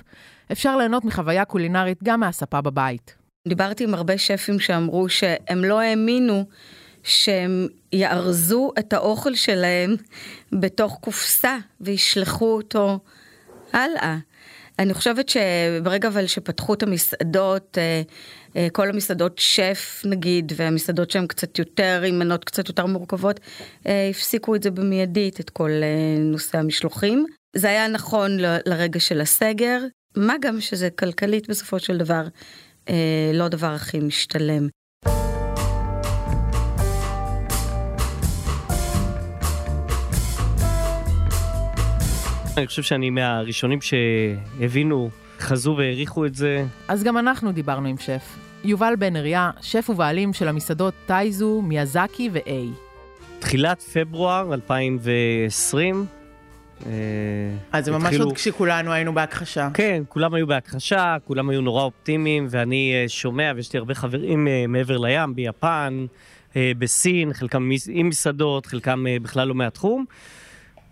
אפשר 0.52 0.76
ליהנות 0.76 1.04
מחוויה 1.04 1.44
קולינרית 1.44 2.02
גם 2.02 2.20
מהספה 2.20 2.60
בבית. 2.60 3.14
דיברתי 3.48 3.84
עם 3.84 3.94
הרבה 3.94 4.18
שפים 4.18 4.60
שאמרו 4.60 5.08
שהם 5.08 5.64
לא 5.64 5.80
האמינו 5.80 6.44
שהם 7.02 7.68
יארזו 7.92 8.72
את 8.78 8.92
האוכל 8.92 9.34
שלהם 9.34 9.96
בתוך 10.52 10.98
קופסה 11.00 11.56
וישלחו 11.80 12.56
אותו 12.56 12.98
הלאה. 13.72 14.16
אני 14.78 14.94
חושבת 14.94 15.28
שברגע 15.28 16.08
אבל 16.08 16.26
שפתחו 16.26 16.74
את 16.74 16.82
המסעדות, 16.82 17.78
אה, 17.78 18.02
אה, 18.56 18.68
כל 18.72 18.90
המסעדות 18.90 19.38
שף 19.38 20.02
נגיד, 20.04 20.52
והמסעדות 20.56 21.10
שהן 21.10 21.26
קצת 21.26 21.58
יותר, 21.58 22.02
עם 22.06 22.18
מנות 22.18 22.44
קצת 22.44 22.68
יותר 22.68 22.86
מורכבות, 22.86 23.40
אה, 23.86 24.08
הפסיקו 24.10 24.54
את 24.54 24.62
זה 24.62 24.70
במיידית, 24.70 25.40
את 25.40 25.50
כל 25.50 25.70
נושא 26.18 26.58
המשלוחים. 26.58 27.26
זה 27.56 27.68
היה 27.68 27.88
נכון 27.88 28.36
לרגע 28.66 29.00
של 29.00 29.20
הסגר, 29.20 29.80
מה 30.16 30.34
גם 30.40 30.60
שזה 30.60 30.90
כלכלית 30.90 31.50
בסופו 31.50 31.78
של 31.78 31.98
דבר 31.98 32.22
לא 33.34 33.44
הדבר 33.44 33.72
הכי 33.72 33.98
משתלם. 33.98 34.68
אני 42.56 42.66
חושב 42.66 42.82
שאני 42.82 43.10
מהראשונים 43.10 43.78
שהבינו, 43.80 45.10
חזו 45.38 45.74
והעריכו 45.78 46.26
את 46.26 46.34
זה. 46.34 46.64
אז 46.88 47.02
גם 47.02 47.18
אנחנו 47.18 47.52
דיברנו 47.52 47.88
עם 47.88 47.98
שף. 47.98 48.36
יובל 48.64 48.94
בן 48.98 49.16
אריה, 49.16 49.50
שף 49.60 49.90
ובעלים 49.90 50.32
של 50.32 50.48
המסעדות 50.48 50.94
טייזו, 51.06 51.62
מיאזקי 51.62 52.30
ו-A. 52.32 52.50
תחילת 53.38 53.82
פברואר 53.82 54.54
2020. 54.54 56.06
אה, 56.86 56.90
אז 57.72 57.84
זה 57.84 57.92
ממש 57.92 58.16
עוד 58.16 58.32
כשכולנו 58.32 58.92
היינו 58.92 59.14
בהכחשה. 59.14 59.68
כן, 59.74 60.02
כולם 60.08 60.34
היו 60.34 60.46
בהכחשה, 60.46 61.16
כולם 61.24 61.48
היו 61.50 61.60
נורא 61.60 61.82
אופטימיים, 61.82 62.46
ואני 62.50 62.92
אה, 62.94 63.08
שומע, 63.08 63.52
ויש 63.56 63.72
לי 63.72 63.78
הרבה 63.78 63.94
חברים 63.94 64.48
אה, 64.48 64.64
מעבר 64.68 64.98
לים, 64.98 65.34
ביפן, 65.34 66.06
בסין, 66.78 67.32
חלקם 67.32 67.70
עם 67.88 68.08
מסעדות, 68.08 68.66
חלקם 68.66 69.04
בכלל 69.22 69.48
לא 69.48 69.54
מהתחום. 69.54 70.04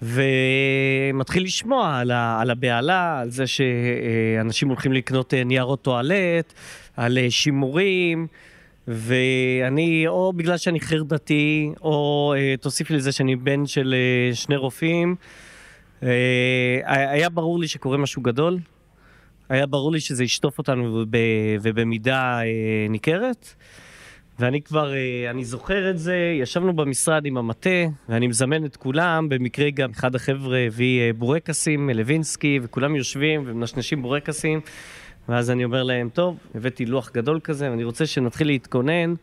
ומתחיל 0.04 1.44
לשמוע 1.44 1.99
על, 1.99 2.11
ה, 2.11 2.40
על 2.40 2.50
הבהלה, 2.50 3.20
על 3.20 3.30
זה 3.30 3.44
שאנשים 3.46 4.68
הולכים 4.68 4.92
לקנות 4.92 5.34
אה, 5.34 5.44
ניירות 5.44 5.82
טואלט, 5.82 6.52
על 6.96 7.18
אה, 7.18 7.30
שימורים, 7.30 8.26
ואני, 8.88 10.04
או 10.08 10.32
בגלל 10.32 10.56
שאני 10.56 10.80
חרדתי, 10.80 11.70
או 11.82 12.34
אה, 12.37 12.54
תוסיפי 12.61 12.94
לזה 12.94 13.12
שאני 13.12 13.37
בן 13.37 13.66
של 13.66 13.94
שני 14.32 14.56
רופאים, 14.56 15.16
היה 16.84 17.28
ברור 17.28 17.58
לי 17.61 17.68
שקורה 17.68 17.99
משהו 17.99 18.23
גדול. 18.23 18.58
היה 19.49 19.66
ברור 19.66 19.92
לי 19.92 20.00
שזה 20.00 20.25
ישטוף 20.25 20.58
אותנו 20.58 21.04
ובמידה 21.62 22.40
ניכרת. 22.88 23.54
ואני 24.38 24.62
כבר, 24.62 24.95
אה, 24.95 25.31
אני 25.31 25.45
זוכר 25.45 25.91
את 25.91 25.99
זה, 25.99 26.17
ישבנו 26.41 26.76
במשרד 26.76 27.26
עם 27.26 27.37
המטה, 27.37 27.71
ואני 28.09 28.26
מזמן 28.26 28.64
את 28.64 28.76
כולם, 28.76 29.29
במקרה 29.29 29.71
גם 29.71 29.91
אחד 29.91 30.14
החבר'ה 30.14 30.59
הביא 30.59 31.00
אה, 31.00 31.11
בורקסים, 31.12 31.91
לוינסקי, 31.91 32.61
וכולם 32.62 32.97
יושבים 32.97 33.43
ומנשנשים 33.47 34.03
בורקסים, 34.03 34.61
ואז 35.29 35.50
אני 35.50 35.64
אומר 35.64 35.83
להם, 35.83 36.09
טוב, 36.09 36.38
הבאתי 36.55 36.87
לוח 36.87 37.11
גדול 37.14 37.41
כזה, 37.45 37.71
ואני 37.71 37.85
רוצה 37.85 38.07
שנתחיל 38.07 38.47
להתכונן 38.47 39.14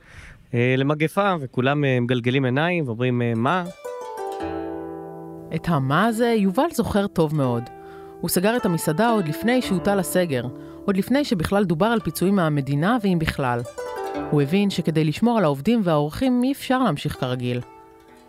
אה, 0.53 0.75
למגפה, 0.77 1.35
וכולם 1.39 1.83
מגלגלים 2.01 2.45
עיניים 2.45 2.87
ואומרים, 2.87 3.21
מה? 3.35 3.63
את 5.55 5.67
המה 5.67 6.05
הזה 6.05 6.35
יובל 6.37 6.71
זוכר 6.73 7.07
טוב 7.07 7.35
מאוד. 7.35 7.63
הוא 8.21 8.29
סגר 8.29 8.57
את 8.57 8.65
המסעדה 8.65 9.09
עוד 9.09 9.27
לפני 9.27 9.61
שהוטל 9.61 9.99
הסגר, 9.99 10.43
עוד 10.85 10.97
לפני 10.97 11.25
שבכלל 11.25 11.63
דובר 11.63 11.85
על 11.85 11.99
פיצויים 11.99 12.35
מהמדינה 12.35 12.97
ואם 13.03 13.19
בכלל. 13.19 13.61
הוא 14.31 14.41
הבין 14.41 14.69
שכדי 14.69 15.03
לשמור 15.03 15.37
על 15.37 15.43
העובדים 15.43 15.81
והאורחים 15.83 16.43
אי 16.43 16.51
אפשר 16.51 16.83
להמשיך 16.83 17.13
כרגיל. 17.19 17.59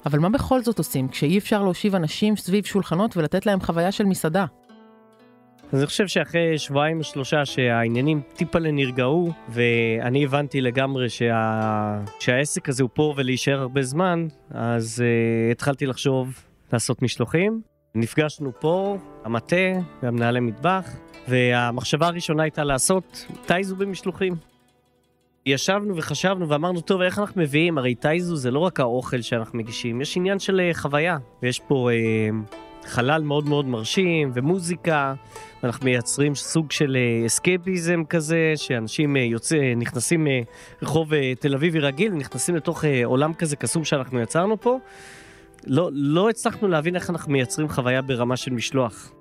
אבל 0.06 0.18
מה 0.18 0.28
בכל 0.28 0.62
זאת 0.62 0.78
עושים 0.78 1.09
כשאי 1.09 1.38
אפשר 1.38 1.62
להושיב 1.62 1.94
אנשים 1.94 2.37
סביב 2.37 2.64
שולחנות 2.64 3.16
ולתת 3.16 3.47
להם 3.47 3.61
חוויה 3.61 3.92
של 3.92 4.04
מסעדה? 4.04 4.44
אז 5.73 5.78
אני 5.78 5.87
חושב 5.87 6.06
שאחרי 6.06 6.59
שבועיים 6.59 6.99
או 6.99 7.04
שלושה 7.04 7.44
שהעניינים 7.44 8.21
טיפה 8.37 8.59
נרגעו, 8.59 9.32
ואני 9.49 10.25
הבנתי 10.25 10.61
לגמרי 10.61 11.09
שה... 11.09 12.00
שהעסק 12.21 12.68
הזה 12.68 12.82
הוא 12.82 12.90
פה 12.94 13.14
ולהישאר 13.16 13.61
הרבה 13.61 13.82
זמן, 13.82 14.26
אז 14.50 15.02
uh, 15.02 15.52
התחלתי 15.52 15.87
לחשוב 15.87 16.44
לעשות 16.73 17.02
משלוחים. 17.02 17.61
נפגשנו 17.94 18.52
פה, 18.61 18.99
המטה 19.25 19.56
והמנהלי 20.02 20.40
מטבח, 20.40 20.97
והמחשבה 21.28 22.06
הראשונה 22.06 22.42
הייתה 22.42 22.64
לעשות 22.64 23.26
טייזו 23.47 23.76
במשלוחים. 23.76 24.51
ישבנו 25.46 25.96
וחשבנו 25.96 26.49
ואמרנו, 26.49 26.80
טוב, 26.80 27.00
איך 27.00 27.18
אנחנו 27.18 27.42
מביאים? 27.42 27.78
הרי 27.78 27.94
טייזו 27.94 28.37
זה 28.37 28.50
לא 28.50 28.58
רק 28.58 28.80
האוכל 28.80 29.20
שאנחנו 29.20 29.58
מגישים, 29.58 30.00
יש 30.00 30.16
עניין 30.16 30.38
של 30.38 30.61
אה, 30.61 30.70
חוויה. 30.75 31.18
ויש 31.42 31.61
פה 31.61 31.90
אה, 31.90 32.28
חלל 32.84 33.22
מאוד 33.22 33.49
מאוד 33.49 33.66
מרשים 33.66 34.30
ומוזיקה, 34.34 35.14
ואנחנו 35.62 35.84
מייצרים 35.84 36.34
סוג 36.34 36.72
של 36.72 36.96
אסקייפיזם 37.26 38.00
אה, 38.00 38.04
כזה, 38.04 38.52
שאנשים 38.56 39.16
אה, 39.16 39.22
יוצא, 39.22 39.56
נכנסים 39.76 40.26
מרחוב 40.82 41.14
אה, 41.14 41.32
תל 41.34 41.54
אביבי 41.54 41.78
רגיל, 41.80 42.12
נכנסים 42.12 42.56
לתוך 42.56 42.84
אה, 42.84 43.04
עולם 43.04 43.34
כזה 43.34 43.56
קסום 43.56 43.84
שאנחנו 43.84 44.20
יצרנו 44.20 44.61
פה. 44.61 44.78
לא, 45.66 45.90
לא 45.92 46.30
הצלחנו 46.30 46.68
להבין 46.68 46.96
איך 46.96 47.11
אנחנו 47.11 47.32
מייצרים 47.32 47.68
חוויה 47.68 48.02
ברמה 48.02 48.37
של 48.37 48.52
משלוח. 48.52 49.12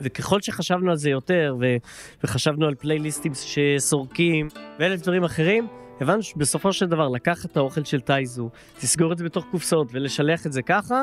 וככל 0.00 0.40
שחשבנו 0.40 0.90
על 0.90 0.96
זה 0.96 1.10
יותר, 1.10 1.56
ו- 1.60 1.76
וחשבנו 2.24 2.66
על 2.66 2.74
פלייליסטים 2.74 3.32
שסורקים, 3.34 4.48
ואלף 4.78 5.02
דברים 5.02 5.24
אחרים, 5.24 5.66
הבנו 6.00 6.22
שבסופו 6.22 6.72
של 6.72 6.86
דבר 6.86 7.08
לקחת 7.08 7.50
את 7.50 7.56
האוכל 7.56 7.84
של 7.84 8.00
טייזו, 8.00 8.50
לסגור 8.82 9.12
את 9.12 9.18
זה 9.18 9.24
בתוך 9.24 9.44
קופסאות 9.50 9.88
ולשלח 9.92 10.46
את 10.46 10.52
זה 10.52 10.62
ככה, 10.62 11.02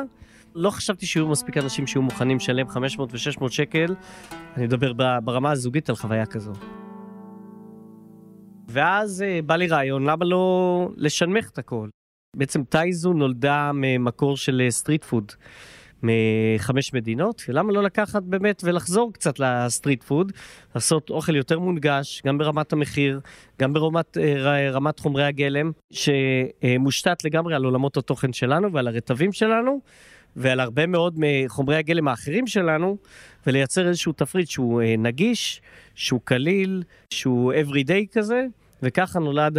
לא 0.54 0.70
חשבתי 0.70 1.06
שיהיו 1.06 1.28
מספיק 1.28 1.56
אנשים 1.56 1.86
שיהיו 1.86 2.02
מוכנים 2.02 2.36
לשלם 2.36 2.68
500 2.68 3.12
ו-600 3.12 3.48
שקל, 3.50 3.94
אני 4.56 4.64
מדבר 4.64 4.92
ברמה 5.24 5.50
הזוגית 5.50 5.88
על 5.88 5.96
חוויה 5.96 6.26
כזו. 6.26 6.52
ואז 8.68 9.24
אה, 9.26 9.46
בא 9.46 9.56
לי 9.56 9.66
רעיון, 9.66 10.04
למה 10.04 10.24
לא 10.24 10.88
לשנמך 10.96 11.50
את 11.50 11.58
הכל? 11.58 11.88
בעצם 12.36 12.64
טאיזו 12.64 13.12
נולדה 13.12 13.70
ממקור 13.74 14.36
של 14.36 14.66
street 14.70 15.04
אה, 15.04 15.06
food. 15.06 15.32
מחמש 16.02 16.94
מדינות, 16.94 17.42
ולמה 17.48 17.72
לא 17.72 17.82
לקחת 17.82 18.22
באמת 18.22 18.62
ולחזור 18.64 19.12
קצת 19.12 19.38
ל 19.38 19.47
street 19.47 20.04
food, 20.04 20.32
לעשות 20.74 21.10
אוכל 21.10 21.36
יותר 21.36 21.58
מונגש, 21.58 22.22
גם 22.26 22.38
ברמת 22.38 22.72
המחיר, 22.72 23.20
גם 23.60 23.72
ברמת 23.72 24.18
אה, 24.18 24.70
רמת 24.70 24.98
חומרי 24.98 25.24
הגלם, 25.24 25.72
שמושתת 25.90 27.24
לגמרי 27.24 27.54
על 27.54 27.64
עולמות 27.64 27.96
התוכן 27.96 28.32
שלנו 28.32 28.72
ועל 28.72 28.88
הרטבים 28.88 29.32
שלנו. 29.32 29.80
ועל 30.36 30.60
הרבה 30.60 30.86
מאוד 30.86 31.14
מחומרי 31.16 31.76
הגלם 31.76 32.08
האחרים 32.08 32.46
שלנו, 32.46 32.96
ולייצר 33.46 33.88
איזשהו 33.88 34.12
תפריט 34.12 34.48
שהוא 34.48 34.82
אה, 34.82 34.94
נגיש, 34.98 35.62
שהוא 35.94 36.20
קליל, 36.24 36.82
שהוא 37.10 37.52
everyday 37.52 38.12
כזה, 38.12 38.44
וככה 38.82 39.18
נולד 39.18 39.58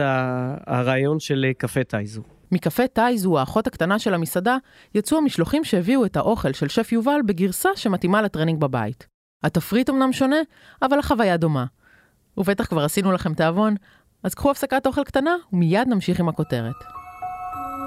הרעיון 0.65 1.19
של 1.19 1.45
אה, 1.47 1.53
קפה 1.53 1.83
טאיזו. 1.83 2.36
מקפה 2.51 2.87
טאיזו, 2.87 3.39
האחות 3.39 3.67
הקטנה 3.67 3.99
של 3.99 4.13
המסעדה, 4.13 4.57
יצאו 4.95 5.17
המשלוחים 5.17 5.63
שהביאו 5.63 6.05
את 6.05 6.17
האוכל 6.17 6.53
של 6.53 6.67
שף 6.67 6.91
יובל 6.91 7.19
בגרסה 7.25 7.69
שמתאימה 7.75 8.21
לטרנינג 8.21 8.59
בבית. 8.59 9.07
התפריט 9.43 9.89
אמנם 9.89 10.13
שונה, 10.13 10.37
אבל 10.81 10.99
החוויה 10.99 11.37
דומה. 11.37 11.65
ובטח 12.37 12.65
כבר 12.65 12.83
עשינו 12.83 13.11
לכם 13.11 13.33
תיאבון, 13.33 13.75
אז 14.23 14.33
קחו 14.33 14.51
הפסקת 14.51 14.87
אוכל 14.87 15.03
קטנה 15.03 15.35
ומיד 15.53 15.87
נמשיך 15.87 16.19
עם 16.19 16.29
הכותרת. 16.29 16.75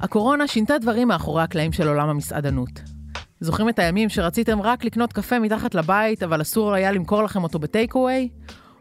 הקורונה 0.00 0.46
שינתה 0.46 0.78
דברים 0.78 1.08
מאחורי 1.08 1.42
הקלעים 1.42 1.72
של 1.72 1.88
עולם 1.88 2.08
המסעדנות. 2.08 2.70
זוכרים 3.40 3.68
את 3.68 3.78
הימים 3.78 4.08
שרציתם 4.08 4.62
רק 4.62 4.84
לקנות 4.84 5.12
קפה 5.12 5.38
מתחת 5.38 5.74
לבית, 5.74 6.22
אבל 6.22 6.42
אסור 6.42 6.74
היה 6.74 6.92
למכור 6.92 7.22
לכם 7.22 7.42
אותו 7.42 7.58
בטייק 7.58 7.94
אווי? 7.94 8.28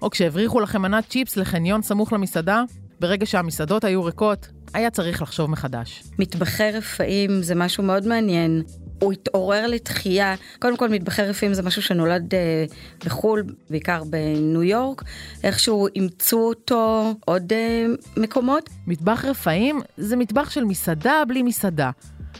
או 0.02 0.10
כשהבריחו 0.10 0.60
לכם 0.60 0.82
מנת 0.82 1.10
צ'יפס 1.10 1.38
לחניון 1.38 1.82
סמוך 1.82 2.14
למסעדה? 2.14 2.64
ברגע 3.00 3.26
שהמסעדות 3.26 3.84
היו 3.84 4.04
ריקות, 4.04 4.50
היה 4.74 4.90
צריך 4.90 5.22
לחשוב 5.22 5.52
מחדש. 5.52 6.04
מטבחי 6.20 6.72
רפאים 6.72 7.42
זה 7.42 7.56
משהו 7.56 7.84
מאוד 7.84 8.08
מעניין. 8.08 8.64
הוא 9.00 9.14
התעורר 9.14 9.68
לתחייה, 9.68 10.36
קודם 10.60 10.78
כל 10.78 10.90
מטבחי 10.90 11.22
רפאים 11.22 11.54
זה 11.54 11.64
משהו 11.64 11.82
שנולד 11.82 12.34
אה, 12.34 12.66
בחו"ל, 13.06 13.44
בעיקר 13.70 14.04
בניו 14.04 14.64
יורק, 14.64 15.04
איכשהו 15.44 15.88
אימצו 15.96 16.40
אותו 16.40 17.14
עוד 17.26 17.54
אה, 17.54 17.86
מקומות. 18.18 18.70
מטבח 18.88 19.26
רפאים 19.26 19.82
זה 19.98 20.16
מטבח 20.16 20.50
של 20.50 20.64
מסעדה 20.64 21.24
בלי 21.28 21.44
מסעדה. 21.44 21.92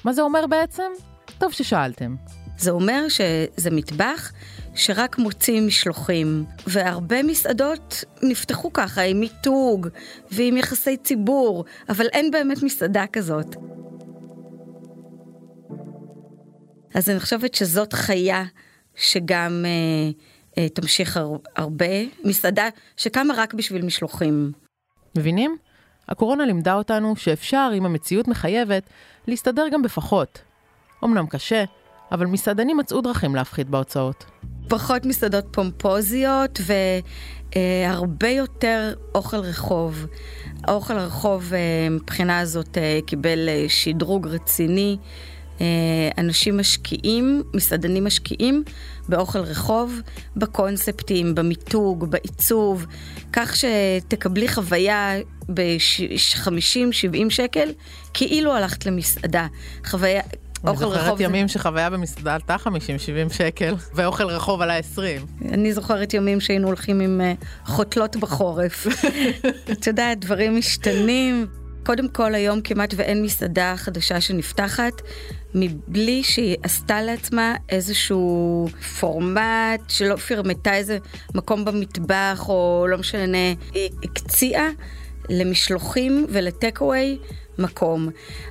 מה 0.04 0.14
זה 0.14 0.22
אומר 0.22 0.48
בעצם? 0.48 0.92
טוב 1.38 1.52
ששאלתם. 1.52 2.16
זה 2.58 2.72
אומר 2.72 3.06
שזה 3.10 3.72
מטבח 3.72 4.32
שרק 4.76 5.18
מוציא 5.18 5.62
משלוחים, 5.62 6.46
והרבה 6.68 7.24
מסעדות 7.24 8.04
נפתחו 8.24 8.74
ככה 8.74 9.02
עם 9.02 9.20
מיתוג 9.20 9.88
ועם 10.32 10.58
יחסי 10.58 10.98
ציבור, 10.98 11.66
אבל 11.90 12.06
אין 12.14 12.32
באמת 12.32 12.64
מסעדה 12.64 13.06
כזאת. 13.14 13.56
אז 16.94 17.10
אני 17.10 17.20
חושבת 17.20 17.56
שזאת 17.56 17.94
חיה 17.94 18.44
שגם 18.96 19.66
אה, 19.66 20.12
אה, 20.58 20.70
תמשיך 20.70 21.18
הר, 21.18 21.36
הרבה. 21.56 21.86
מסעדה 22.24 22.68
שקמה 22.98 23.34
רק 23.38 23.54
בשביל 23.54 23.86
משלוחים. 23.86 24.52
מבינים? 25.18 25.58
הקורונה 26.08 26.46
לימדה 26.46 26.74
אותנו 26.74 27.16
שאפשר, 27.16 27.72
אם 27.78 27.86
המציאות 27.86 28.28
מחייבת, 28.28 28.84
להסתדר 29.28 29.66
גם 29.72 29.82
בפחות. 29.82 30.42
אמנם 31.04 31.28
קשה, 31.28 31.64
אבל 32.12 32.26
מסעדנים 32.26 32.78
מצאו 32.78 33.02
דרכים 33.02 33.36
להפחית 33.36 33.70
בהוצאות. 33.70 34.26
פחות 34.68 35.06
מסעדות 35.06 35.46
פומפוזיות 35.52 36.60
והרבה 37.56 38.28
אה, 38.28 38.32
יותר 38.32 38.94
אוכל 39.16 39.38
רחוב. 39.38 40.06
האוכל 40.64 40.98
הרחוב 40.98 41.54
אה, 41.54 41.90
מבחינה 41.90 42.40
הזאת 42.40 42.78
אה, 42.78 43.00
קיבל 43.06 43.50
אה, 43.50 43.66
שדרוג 43.68 44.28
רציני. 44.28 44.98
אה, 45.62 45.66
אנשים 46.18 46.58
משקיעים, 46.58 47.44
מסעדנים 47.54 48.06
משקיעים 48.06 48.64
באוכל 49.10 49.40
רחוב, 49.40 50.00
בקונספטים, 50.36 51.36
במיתוג, 51.36 52.06
בעיצוב, 52.12 52.86
כך 53.34 53.56
שתקבלי 53.56 54.48
חוויה 54.48 55.16
ב-50-70 55.54 57.30
שקל, 57.30 57.70
כאילו 58.14 58.54
הלכת 58.54 58.86
למסעדה. 58.86 59.48
חוויה, 59.86 60.22
אוכל 60.68 60.86
רחוב... 60.86 60.94
אני 60.94 61.02
זוכרת 61.02 61.20
ימים 61.20 61.48
זה... 61.48 61.54
שחוויה 61.54 61.90
במסעדה 61.90 62.36
עלתה 62.36 62.56
50-70 62.56 63.34
שקל, 63.34 63.76
ואוכל 63.96 64.28
רחוב 64.28 64.62
עלה 64.62 64.78
20. 64.78 65.26
אני 65.52 65.74
זוכרת 65.74 66.14
ימים 66.14 66.40
שהיינו 66.42 66.68
הולכים 66.68 67.00
עם 67.00 67.22
uh, 67.22 67.46
חותלות 67.66 68.16
בחורף. 68.16 68.88
את 69.72 69.88
יודעת, 69.88 70.20
דברים 70.20 70.58
משתנים. 70.58 71.48
קודם 71.86 72.10
כל, 72.10 72.36
היום 72.36 72.62
כמעט 72.62 72.94
ואין 72.98 73.24
מסעדה 73.24 73.74
חדשה 73.78 74.22
שנפתחת, 74.22 74.94
מבלי 75.56 76.24
שהיא 76.24 76.56
עשתה 76.64 77.02
לעצמה 77.02 77.56
איזשהו 77.70 78.68
פורמט 79.00 79.90
שלא 79.90 80.16
פרמטה 80.16 80.74
איזה 80.74 80.98
מקום 81.36 81.66
במטבח, 81.66 82.46
או 82.50 82.86
לא 82.90 82.98
משנה, 82.98 83.54
היא 83.74 83.90
הקציעה 84.04 84.68
למשלוחים 85.30 86.26
ולטק-אווי 86.30 87.18
מקום. 87.60 88.10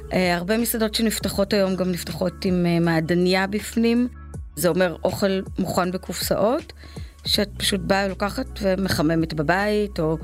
Uh, 0.08 0.14
הרבה 0.34 0.58
מסעדות 0.58 0.94
שנפתחות 0.94 1.52
היום 1.52 1.76
גם 1.76 1.90
נפתחות 1.92 2.44
עם 2.44 2.66
uh, 2.66 2.84
מעדניה 2.84 3.46
בפנים, 3.46 4.08
זה 4.56 4.68
אומר 4.68 4.96
אוכל 5.04 5.40
מוכן 5.58 5.90
בקופסאות, 5.90 6.72
שאת 7.24 7.48
פשוט 7.56 7.80
באה 7.80 8.08
לוקחת 8.08 8.46
ומחממת 8.62 9.34
בבית, 9.34 10.00
או 10.00 10.18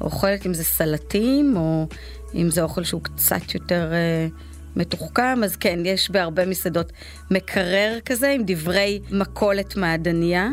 אוכלת 0.00 0.46
אם 0.46 0.54
זה 0.54 0.64
סלטים, 0.64 1.56
או 1.56 1.86
אם 2.34 2.50
זה 2.50 2.62
אוכל 2.62 2.84
שהוא 2.84 3.02
קצת 3.02 3.54
יותר 3.54 3.92
uh, 3.92 4.49
מתוחכם, 4.76 5.38
אז 5.44 5.56
כן, 5.56 5.78
יש 5.84 6.10
בהרבה 6.10 6.46
מסעדות 6.46 6.92
מקרר 7.30 7.98
כזה 8.04 8.30
עם 8.30 8.42
דברי 8.46 9.00
מכולת 9.10 9.76
מעדניה. 9.76 10.48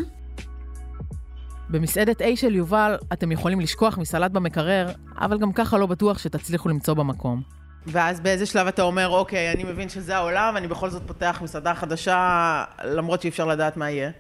במסעדת 1.70 2.22
A 2.22 2.26
של 2.36 2.56
יובל 2.56 2.98
אתם 3.14 3.32
יכולים 3.32 3.60
לשכוח 3.60 3.98
מסלט 3.98 4.32
במקרר, 4.32 4.92
אבל 5.20 5.38
גם 5.38 5.54
ככה 5.54 5.78
לא 5.78 5.86
בטוח 5.86 6.18
שתצליחו 6.18 6.70
למצוא 6.70 6.94
במקום. 6.94 7.42
ואז 7.88 8.20
באיזה 8.20 8.46
שלב 8.46 8.68
אתה 8.68 8.82
אומר, 8.82 9.10
אוקיי, 9.10 9.52
אני 9.52 9.64
מבין 9.64 9.90
שזה 9.90 10.16
העולם, 10.16 10.58
אני 10.58 10.68
בכל 10.68 10.90
זאת 10.90 11.02
פותח 11.08 11.40
מסעדה 11.44 11.76
חדשה, 11.76 12.64
למרות 12.84 13.22
שאי 13.22 13.30
אפשר 13.30 13.46
לדעת 13.46 13.78
מה 13.78 13.90
יהיה. 13.90 14.12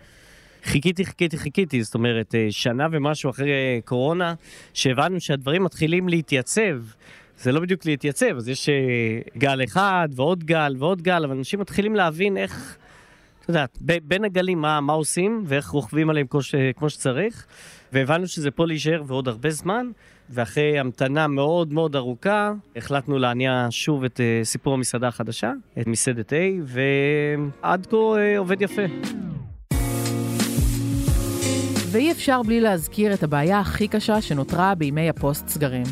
חיכיתי, 0.63 1.05
חיכיתי, 1.05 1.37
חיכיתי, 1.37 1.83
זאת 1.83 1.95
אומרת, 1.95 2.35
אה, 2.35 2.47
שנה 2.49 2.87
ומשהו 2.91 3.29
אחרי 3.29 3.51
אה, 3.51 3.79
קורונה, 3.85 4.33
שהבנו 4.73 5.19
שהדברים 5.19 5.63
מתחילים 5.63 6.09
להתייצב. 6.09 6.75
זה 7.39 7.51
לא 7.51 7.59
בדיוק 7.59 7.85
להתייצב, 7.85 8.37
אז 8.37 8.49
יש 8.49 8.69
אה, 8.69 8.75
גל 9.37 9.63
אחד 9.63 10.09
ועוד 10.11 10.43
גל 10.43 10.75
ועוד 10.79 11.01
גל, 11.01 11.23
אבל 11.23 11.37
אנשים 11.37 11.59
מתחילים 11.59 11.95
להבין 11.95 12.37
איך, 12.37 12.77
את 13.41 13.49
יודעת, 13.49 13.77
בין 13.81 14.25
הגלים 14.25 14.61
מה, 14.61 14.81
מה 14.81 14.93
עושים 14.93 15.43
ואיך 15.47 15.67
רוכבים 15.69 16.09
עליהם 16.09 16.27
כמו, 16.27 16.41
ש, 16.41 16.55
כמו 16.75 16.89
שצריך, 16.89 17.45
והבנו 17.93 18.27
שזה 18.27 18.51
פה 18.51 18.67
להישאר 18.67 19.03
ועוד 19.07 19.27
הרבה 19.27 19.49
זמן, 19.49 19.87
ואחרי 20.29 20.79
המתנה 20.79 21.27
מאוד 21.27 21.73
מאוד 21.73 21.95
ארוכה, 21.95 22.51
החלטנו 22.75 23.17
להניע 23.17 23.67
שוב 23.69 24.03
את 24.03 24.19
uh, 24.19 24.45
סיפור 24.45 24.73
המסעדה 24.73 25.07
החדשה, 25.07 25.51
את 25.81 25.87
מסעדת 25.87 26.33
A, 26.33 26.35
ועד 26.63 27.85
כה 27.85 27.95
uh, 27.95 28.37
עובד 28.37 28.61
יפה. 28.61 28.81
ואי 31.91 32.11
אפשר 32.11 32.41
בלי 32.43 32.61
להזכיר 32.61 33.13
את 33.13 33.23
הבעיה 33.23 33.59
הכי 33.59 33.87
קשה 33.87 34.21
שנותרה 34.21 34.75
בימי 34.75 35.09
הפוסט 35.09 35.47
סגרים. 35.47 35.83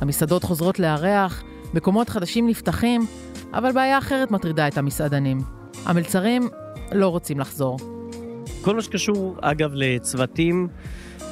המסעדות 0.00 0.44
חוזרות 0.44 0.78
לארח, 0.78 1.42
מקומות 1.74 2.08
חדשים 2.08 2.48
נפתחים, 2.48 3.06
אבל 3.52 3.72
בעיה 3.72 3.98
אחרת 3.98 4.30
מטרידה 4.30 4.68
את 4.68 4.78
המסעדנים. 4.78 5.38
המלצרים 5.84 6.48
לא 6.92 7.08
רוצים 7.08 7.40
לחזור. 7.40 7.78
כל 8.62 8.74
מה 8.74 8.82
שקשור, 8.82 9.36
אגב, 9.40 9.70
לצוותים 9.74 10.68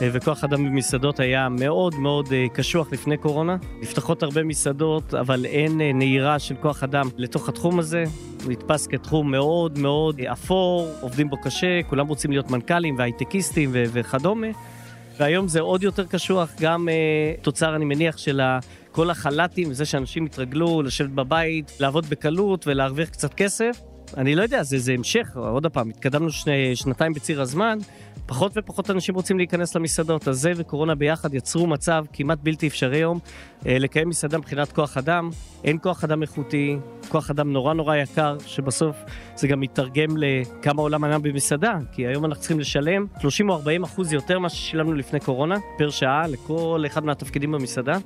אה, 0.02 0.08
וכוח 0.12 0.44
אדם 0.44 0.64
במסעדות 0.64 1.20
היה 1.20 1.48
מאוד 1.48 1.94
מאוד 1.94 2.28
אה, 2.32 2.46
קשוח 2.52 2.92
לפני 2.92 3.16
קורונה. 3.16 3.56
נפתחות 3.82 4.22
הרבה 4.22 4.42
מסעדות, 4.42 5.14
אבל 5.14 5.44
אין 5.44 5.80
אה, 5.80 5.92
נהירה 5.92 6.38
של 6.38 6.54
כוח 6.54 6.82
אדם 6.82 7.08
לתוך 7.16 7.48
התחום 7.48 7.78
הזה. 7.78 8.04
הוא 8.44 8.52
נתפס 8.52 8.86
כתחום 8.86 9.30
מאוד 9.30 9.78
מאוד 9.78 10.20
אפור, 10.20 10.88
עובדים 11.00 11.30
בו 11.30 11.36
קשה, 11.36 11.82
כולם 11.88 12.06
רוצים 12.06 12.30
להיות 12.30 12.50
מנכ"לים 12.50 12.98
והייטקיסטים 12.98 13.70
וכדומה. 13.72 14.46
והיום 15.18 15.48
זה 15.48 15.60
עוד 15.60 15.82
יותר 15.82 16.06
קשוח, 16.06 16.50
גם 16.60 16.88
uh, 16.88 17.40
תוצר, 17.42 17.76
אני 17.76 17.84
מניח, 17.84 18.18
של 18.18 18.40
כל 18.92 19.10
החל"תים, 19.10 19.70
וזה 19.70 19.84
שאנשים 19.84 20.24
התרגלו 20.24 20.82
לשבת 20.82 21.10
בבית, 21.10 21.72
לעבוד 21.80 22.06
בקלות 22.06 22.66
ולהרוויח 22.66 23.08
קצת 23.08 23.34
כסף. 23.34 23.80
אני 24.16 24.34
לא 24.34 24.42
יודע, 24.42 24.62
זה, 24.62 24.78
זה 24.78 24.92
המשך, 24.92 25.36
עוד 25.36 25.66
פעם, 25.66 25.88
התקדמנו 25.88 26.30
שני, 26.30 26.76
שנתיים 26.76 27.12
בציר 27.12 27.40
הזמן, 27.40 27.78
פחות 28.26 28.52
ופחות 28.56 28.90
אנשים 28.90 29.14
רוצים 29.14 29.38
להיכנס 29.38 29.76
למסעדות, 29.76 30.28
אז 30.28 30.40
זה 30.40 30.52
וקורונה 30.56 30.94
ביחד 30.94 31.34
יצרו 31.34 31.66
מצב 31.66 32.04
כמעט 32.12 32.38
בלתי 32.42 32.66
אפשרי 32.66 32.96
היום 32.96 33.18
אה, 33.66 33.78
לקיים 33.78 34.08
מסעדה 34.08 34.38
מבחינת 34.38 34.72
כוח 34.72 34.96
אדם. 34.96 35.30
אין 35.64 35.78
כוח 35.82 36.04
אדם 36.04 36.22
איכותי, 36.22 36.76
כוח 37.08 37.30
אדם 37.30 37.52
נורא 37.52 37.74
נורא 37.74 37.96
יקר, 37.96 38.36
שבסוף 38.46 38.96
זה 39.36 39.48
גם 39.48 39.60
מתרגם 39.60 40.16
לכמה 40.16 40.82
עולם 40.82 41.04
ענן 41.04 41.22
במסעדה, 41.22 41.74
כי 41.92 42.06
היום 42.06 42.24
אנחנו 42.24 42.40
צריכים 42.40 42.60
לשלם 42.60 43.06
30 43.20 43.50
או 43.50 43.54
40 43.54 43.82
אחוז 43.82 44.12
יותר 44.12 44.38
ממה 44.38 44.48
ששילמנו 44.48 44.94
לפני 44.94 45.20
קורונה, 45.20 45.56
פר 45.78 45.90
שעה, 45.90 46.26
לכל 46.26 46.84
אחד 46.86 47.04
מהתפקידים 47.04 47.52
במסעדה. 47.52 47.98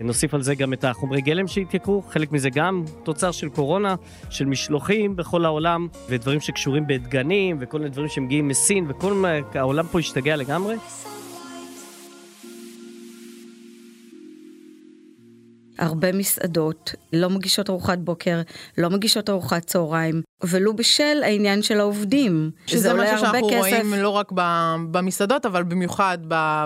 נוסיף 0.00 0.34
על 0.34 0.42
זה 0.42 0.54
גם 0.54 0.72
את 0.72 0.84
החומרי 0.84 1.20
גלם 1.20 1.46
שהתייקרו, 1.46 2.02
חלק 2.02 2.32
מזה 2.32 2.50
גם 2.50 2.84
תוצר 3.02 3.30
של 3.30 3.48
קורונה, 3.48 3.94
של 4.30 4.46
משלוחים 4.46 5.16
בכל 5.16 5.44
העולם, 5.48 5.88
ודברים 6.08 6.40
שקשורים 6.40 6.86
בדגנים, 6.86 7.56
וכל 7.60 7.78
מיני 7.78 7.90
דברים 7.90 8.08
שמגיעים 8.08 8.48
מסין, 8.48 8.84
וכל... 8.88 9.12
מיני, 9.12 9.40
העולם 9.54 9.86
פה 9.86 9.98
השתגע 9.98 10.36
לגמרי. 10.36 10.74
הרבה 15.78 16.12
מסעדות 16.12 16.94
לא 17.12 17.30
מגישות 17.30 17.70
ארוחת 17.70 17.98
בוקר, 17.98 18.40
לא 18.78 18.90
מגישות 18.90 19.30
ארוחת 19.30 19.64
צהריים, 19.64 20.22
ולו 20.44 20.76
בשל 20.76 21.22
העניין 21.22 21.62
של 21.62 21.80
העובדים. 21.80 22.50
שזה 22.66 22.94
משהו 22.94 23.18
שאנחנו 23.18 23.48
כסף. 23.50 23.58
רואים 23.58 23.94
לא 23.94 24.08
רק 24.08 24.32
במסעדות, 24.90 25.46
אבל 25.46 25.62
במיוחד 25.62 26.18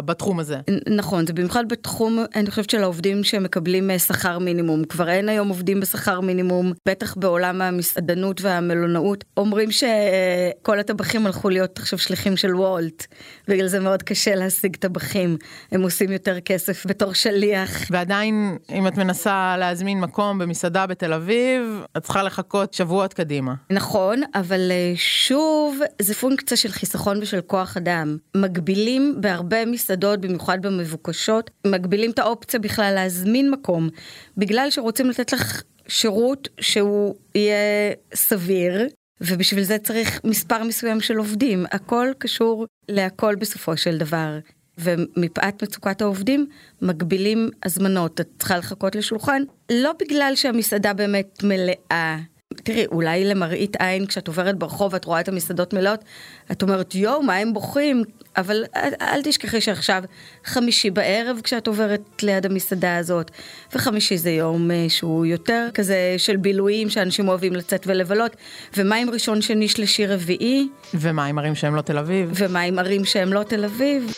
בתחום 0.04 0.40
הזה. 0.40 0.56
נכון, 0.96 1.26
זה 1.26 1.32
במיוחד 1.32 1.68
בתחום, 1.68 2.18
אני 2.34 2.50
חושבת 2.50 2.70
של 2.70 2.82
העובדים 2.82 3.24
שמקבלים 3.24 3.90
אה, 3.90 3.98
שכר 3.98 4.38
מינימום. 4.38 4.84
כבר 4.84 5.08
אין 5.08 5.28
היום 5.28 5.48
עובדים 5.48 5.80
בשכר 5.80 6.20
מינימום, 6.20 6.72
בטח 6.88 7.14
בעולם 7.16 7.62
המסעדנות 7.62 8.40
והמלונאות. 8.40 9.24
אומרים 9.36 9.68
שכל 9.70 10.80
הטבחים 10.80 11.26
הלכו 11.26 11.48
להיות 11.48 11.78
עכשיו 11.78 11.98
שליחים 11.98 12.36
של 12.36 12.54
וולט, 12.54 13.06
בגלל 13.48 13.66
זה 13.66 13.80
מאוד 13.80 14.02
קשה 14.02 14.34
להשיג 14.34 14.76
טבחים. 14.76 15.36
הם 15.72 15.82
עושים 15.82 16.12
יותר 16.12 16.40
כסף 16.40 16.86
בתור 16.86 17.12
שליח. 17.12 17.70
ועדיין, 17.90 18.56
אם 18.70 18.86
את 18.86 18.98
מנסה 19.04 19.56
להזמין 19.58 20.00
מקום 20.00 20.38
במסעדה 20.38 20.86
בתל 20.86 21.12
אביב, 21.12 21.84
את 21.96 22.02
צריכה 22.02 22.22
לחכות 22.22 22.74
שבועות 22.74 23.14
קדימה. 23.14 23.54
נכון, 23.70 24.22
אבל 24.34 24.70
אה, 24.70 24.92
שוב, 24.96 25.78
זה 26.02 26.14
פונקציה 26.14 26.56
של 26.56 26.68
חיסכון 26.68 27.18
ושל 27.22 27.40
כוח 27.40 27.76
אדם. 27.76 28.16
מגבילים 28.36 29.16
בהרבה 29.20 29.66
מסעדות, 29.66 30.20
במיוחד 30.20 30.62
במבוקשות, 30.62 31.50
מגבילים 31.66 32.10
את 32.10 32.18
האופציה 32.18 32.60
בכלל 32.60 32.92
להזמין 32.94 33.50
מקום, 33.50 33.88
בגלל 34.36 34.70
שרוצים 34.70 35.10
לתת 35.10 35.32
לך 35.32 35.62
שירות 35.88 36.48
שהוא 36.60 37.14
יהיה 37.34 37.92
סביר, 38.14 38.88
ובשביל 39.20 39.64
זה 39.64 39.78
צריך 39.78 40.20
מספר 40.24 40.64
מסוים 40.64 41.00
של 41.00 41.16
עובדים. 41.16 41.64
הכל 41.70 42.08
קשור 42.18 42.66
להכל 42.88 43.34
בסופו 43.34 43.76
של 43.76 43.98
דבר. 43.98 44.38
ומפאת 44.78 45.62
מצוקת 45.62 46.02
העובדים, 46.02 46.46
מגבילים 46.82 47.50
הזמנות. 47.62 48.20
את 48.20 48.28
צריכה 48.38 48.58
לחכות 48.58 48.94
לשולחן, 48.94 49.42
לא 49.70 49.92
בגלל 50.00 50.32
שהמסעדה 50.34 50.92
באמת 50.92 51.42
מלאה. 51.42 52.18
תראי, 52.54 52.86
אולי 52.86 53.24
למראית 53.24 53.76
עין, 53.76 54.06
כשאת 54.06 54.28
עוברת 54.28 54.58
ברחוב 54.58 54.92
ואת 54.92 55.04
רואה 55.04 55.20
את 55.20 55.28
המסעדות 55.28 55.72
מלאות, 55.72 56.04
את 56.52 56.62
אומרת, 56.62 56.94
יואו, 56.94 57.22
מה 57.22 57.36
הם 57.36 57.52
בוכים? 57.52 58.02
אבל 58.36 58.64
אל, 59.00 59.20
תשכחי 59.24 59.60
שעכשיו 59.60 60.02
חמישי 60.44 60.90
בערב 60.90 61.40
כשאת 61.44 61.66
עוברת 61.66 62.22
ליד 62.22 62.46
המסעדה 62.46 62.96
הזאת, 62.96 63.30
וחמישי 63.74 64.16
זה 64.16 64.30
יום 64.30 64.70
אה, 64.70 64.86
שהוא 64.88 65.26
יותר 65.26 65.68
כזה 65.74 66.14
של 66.18 66.36
בילויים 66.36 66.90
שאנשים 66.90 67.28
אוהבים 67.28 67.52
לצאת 67.52 67.86
ולבלות, 67.86 68.36
ומה 68.76 68.96
עם 68.96 69.10
ראשון, 69.10 69.42
שני, 69.42 69.68
שלישי, 69.68 70.06
רביעי? 70.06 70.68
ומה 70.94 71.26
עם 71.26 71.38
ערים 71.38 71.54
שהם 71.54 71.74
לא 71.74 71.82
תל 71.82 71.98
אביב? 71.98 72.30
ומה 72.34 72.60
עם 72.60 72.78
ערים 72.78 73.04
שהם 73.04 73.32
לא 73.32 73.42
תל 73.42 73.64
אביב? 73.64 74.12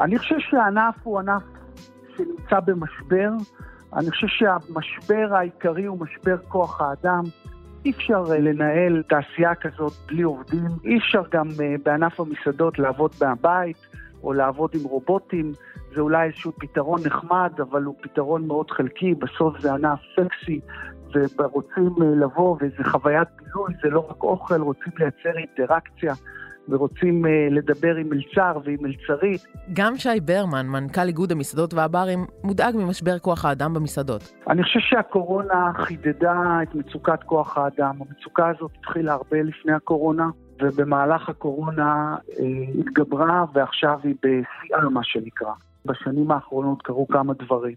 אני 0.00 0.18
חושב 0.18 0.38
שהענף 0.38 0.94
הוא 1.02 1.18
ענף 1.18 1.42
שנמצא 2.16 2.60
במשבר. 2.60 3.30
אני 3.96 4.10
חושב 4.10 4.26
שהמשבר 4.26 5.34
העיקרי 5.34 5.84
הוא 5.84 5.98
משבר 6.00 6.36
כוח 6.48 6.80
האדם. 6.80 7.22
אי 7.84 7.90
אפשר 7.90 8.24
אה, 8.30 8.38
לנהל 8.38 9.02
תעשייה 9.08 9.54
כזאת 9.54 9.92
בלי 10.06 10.22
עובדים. 10.22 10.70
אי 10.84 10.98
אפשר 10.98 11.22
גם 11.32 11.48
אה, 11.62 11.74
בענף 11.84 12.20
המסעדות 12.20 12.78
לעבוד 12.78 13.10
מהבית 13.20 13.86
או 14.22 14.32
לעבוד 14.32 14.70
עם 14.74 14.84
רובוטים. 14.84 15.52
זה 15.94 16.00
אולי 16.00 16.26
איזשהו 16.26 16.52
פתרון 16.52 17.00
נחמד, 17.06 17.52
אבל 17.60 17.82
הוא 17.82 17.94
פתרון 18.02 18.46
מאוד 18.46 18.70
חלקי. 18.70 19.14
בסוף 19.14 19.60
זה 19.60 19.72
ענף 19.72 19.98
סקסי, 20.16 20.60
ורוצים 21.38 21.94
אה, 22.02 22.06
לבוא, 22.06 22.56
וזה 22.60 22.84
חוויית 22.84 23.28
בילוי, 23.36 23.74
זה 23.82 23.90
לא 23.90 24.06
רק 24.10 24.22
אוכל, 24.22 24.60
רוצים 24.60 24.92
לייצר 24.98 25.38
אינטראקציה. 25.38 26.14
ורוצים 26.68 27.24
uh, 27.24 27.28
לדבר 27.54 27.96
עם 27.96 28.08
מלצר 28.08 28.58
ועם 28.64 28.76
מלצרית. 28.80 29.46
גם 29.72 29.96
שי 29.96 30.20
ברמן, 30.24 30.66
מנכ"ל 30.66 31.06
איגוד 31.06 31.32
המסעדות 31.32 31.74
והברים, 31.74 32.26
מודאג 32.44 32.76
ממשבר 32.76 33.18
כוח 33.18 33.44
האדם 33.44 33.74
במסעדות. 33.74 34.32
אני 34.50 34.62
חושב 34.62 34.80
שהקורונה 34.80 35.72
חידדה 35.74 36.58
את 36.62 36.74
מצוקת 36.74 37.22
כוח 37.22 37.58
האדם. 37.58 37.94
המצוקה 38.00 38.48
הזאת 38.48 38.70
התחילה 38.80 39.12
הרבה 39.12 39.42
לפני 39.42 39.72
הקורונה, 39.72 40.28
ובמהלך 40.62 41.28
הקורונה 41.28 42.16
uh, 42.16 42.42
התגברה, 42.80 43.44
ועכשיו 43.52 43.98
היא 44.02 44.14
בשיאה, 44.22 44.88
מה 44.90 45.04
שנקרא. 45.04 45.52
בשנים 45.84 46.30
האחרונות 46.30 46.82
קרו 46.82 47.08
כמה 47.08 47.32
דברים. 47.34 47.74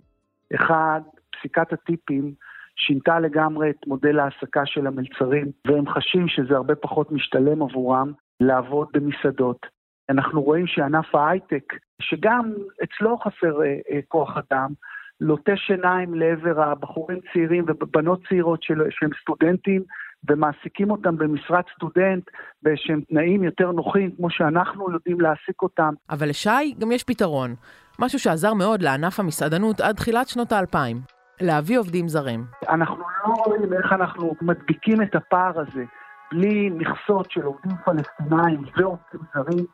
אחד, 0.56 1.02
פסיקת 1.40 1.74
הטיפים 1.74 2.34
שינתה 2.76 3.20
לגמרי 3.20 3.70
את 3.70 3.88
מודל 3.88 4.20
ההעסקה 4.20 4.66
של 4.66 4.88
המלצרים, 4.88 5.52
והם 5.68 5.90
חשים 5.90 6.28
שזה 6.28 6.56
הרבה 6.56 6.76
פחות 6.76 7.12
משתלם 7.12 7.62
עבורם, 7.62 8.12
לעבוד 8.40 8.88
במסעדות. 8.94 9.66
אנחנו 10.10 10.42
רואים 10.42 10.68
שענף 10.68 11.16
ההייטק, 11.16 11.74
שגם 12.02 12.54
אצלו 12.84 13.18
חסר 13.18 13.62
אה, 13.62 13.78
אה, 13.92 14.00
כוח 14.08 14.38
אדם, 14.38 14.70
לוטה 15.22 15.52
שיניים 15.56 16.14
לעבר 16.14 16.62
הבחורים 16.62 17.20
צעירים 17.34 17.66
ובנות 17.68 18.20
צעירות 18.30 18.64
של, 18.64 18.82
שהם 18.90 19.10
סטודנטים, 19.22 19.84
ומעסיקים 20.30 20.92
אותם 20.92 21.18
במשרת 21.18 21.66
סטודנט 21.76 22.24
באיזשהם 22.64 23.02
תנאים 23.10 23.44
יותר 23.44 23.72
נוחים, 23.72 24.12
כמו 24.18 24.30
שאנחנו 24.30 24.92
יודעים 24.92 25.22
להעסיק 25.22 25.62
אותם. 25.62 25.94
אבל 26.10 26.30
לשי 26.30 26.74
גם 26.80 26.92
יש 26.92 27.04
פתרון, 27.04 27.56
משהו 28.00 28.20
שעזר 28.20 28.54
מאוד 28.54 28.82
לענף 28.82 29.20
המסעדנות 29.20 29.82
עד 29.82 29.96
תחילת 29.96 30.28
שנות 30.28 30.52
האלפיים, 30.52 30.98
להביא 31.42 31.80
עובדים 31.80 32.08
זרים. 32.08 32.46
אנחנו 32.70 33.04
לא 33.28 33.34
רואים 33.46 33.74
איך 33.74 33.94
אנחנו 33.94 34.36
מדביקים 34.42 35.02
את 35.02 35.16
הפער 35.16 35.60
הזה 35.60 35.84
בלי 36.32 36.70
מכסות 36.70 37.32
של 37.32 37.42
עובדים 37.42 37.72
פלסטינאים 37.86 38.64
ועובדים 38.78 39.22
זרים, 39.34 39.66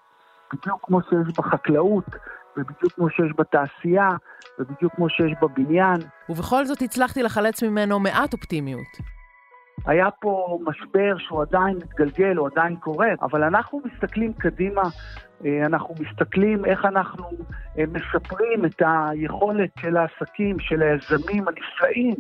בדיוק 0.54 0.80
כמו 0.84 1.02
שיש 1.02 1.38
בחקלאות, 1.38 2.06
ובדיוק 2.58 2.94
כמו 2.96 3.10
שיש 3.10 3.32
בתעשייה, 3.38 4.10
ובדיוק 4.60 4.96
כמו 4.96 5.10
שיש 5.10 5.32
בבניין. 5.41 6.00
ובכל 6.30 6.65
זאת 6.65 6.82
הצלחתי 6.82 7.24
לחלץ 7.24 7.63
ממנו 7.63 8.00
מעט 8.00 8.34
אופטימיות. 8.34 8.88
היה 9.86 10.12
פה 10.12 10.60
משבר 10.65 11.18
שהוא 11.18 11.41
עדיין 11.41 11.78
מתגלגל, 11.78 12.36
הוא 12.36 12.50
עדיין 12.54 12.76
קורה, 12.76 13.08
אבל 13.22 13.44
אנחנו 13.44 13.82
מסתכלים 13.86 14.34
קדימה, 14.34 14.82
אה, 15.46 15.65
אנחנו 15.65 15.96
מסתכלים 16.00 16.65
איך 16.65 16.86
אנחנו 16.86 17.26
אה, 17.80 17.84
משפרים 17.94 18.65
את 18.65 18.82
היכולת 18.86 19.70
של 19.80 19.98
העסקים, 19.98 20.60
של 20.60 20.82
היזמים 20.82 21.46
הנפלאים 21.48 22.15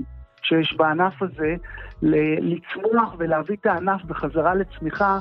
שיש 0.47 0.73
בענף 0.77 1.21
הזה, 1.21 1.55
לצמוח 2.01 3.15
ולהביא 3.17 3.55
את 3.61 3.65
הענף 3.65 4.03
בחזרה 4.03 4.55
לצמיחה. 4.55 5.17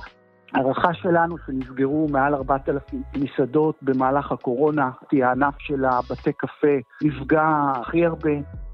הערכה 0.55 0.95
שלנו 0.95 1.37
שנסגרו 1.47 2.09
מעל 2.11 2.35
4,000 2.35 3.03
מסעדות 3.17 3.77
במהלך 3.83 4.33
הקורונה, 4.33 4.91
כי 5.09 5.23
הענף 5.23 5.55
של 5.59 5.85
הבתי 5.85 6.33
קפה 6.33 6.77
נפגע 7.03 7.73
הכי 7.81 8.07
הרבה. 8.07 8.31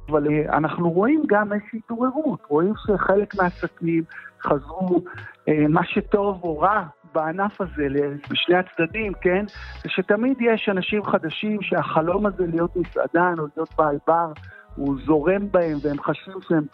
אבל 0.09 0.27
אה, 0.31 0.57
אנחנו 0.57 0.91
רואים 0.91 1.23
גם 1.27 1.53
איזושהי 1.53 1.79
התעוררות, 1.85 2.41
רואים 2.49 2.73
שחלק 2.77 3.35
מהעסקים 3.35 4.03
חזרו, 4.43 5.05
אה, 5.49 5.69
מה 5.69 5.81
שטוב 5.85 6.41
או 6.43 6.59
רע 6.59 6.83
בענף 7.15 7.61
הזה, 7.61 7.87
בשני 8.31 8.57
הצדדים, 8.57 9.13
כן? 9.21 9.45
זה 9.83 9.89
שתמיד 9.89 10.37
יש 10.41 10.69
אנשים 10.69 11.05
חדשים 11.05 11.63
שהחלום 11.63 12.27
הזה 12.27 12.47
להיות 12.47 12.77
מסעדן 12.77 13.35
או 13.39 13.47
להיות 13.57 13.75
בעל 13.79 13.99
בר 14.07 14.33
הוא 14.75 14.97
זורם 15.07 15.51
בהם 15.51 15.79
והם 15.83 15.99
חושבים 15.99 16.39
שהם 16.49 16.65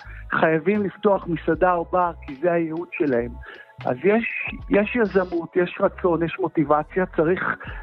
חייבים 0.40 0.82
לפתוח 0.82 1.26
מסעדה 1.26 1.74
או 1.74 1.86
בר 1.92 2.12
כי 2.22 2.36
זה 2.42 2.52
הייעוד 2.52 2.88
שלהם. 2.92 3.30
אז 3.84 3.96
יש, 4.04 4.24
יש 4.70 4.96
יזמות, 4.96 5.56
יש 5.56 5.78
רצון, 5.80 6.22
יש 6.22 6.36
מוטיבציה, 6.40 7.06
צריך 7.16 7.42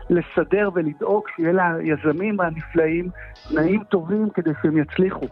לסדר 0.10 0.70
ולדאוג 0.74 1.24
שיהיה 1.36 1.54
ליזמים 1.54 2.40
הנפלאים 2.40 3.10
תנאים 3.50 3.84
טובים 3.84 4.30
כדי 4.30 4.52
שהם 4.62 4.78
יצליחו. 4.78 5.26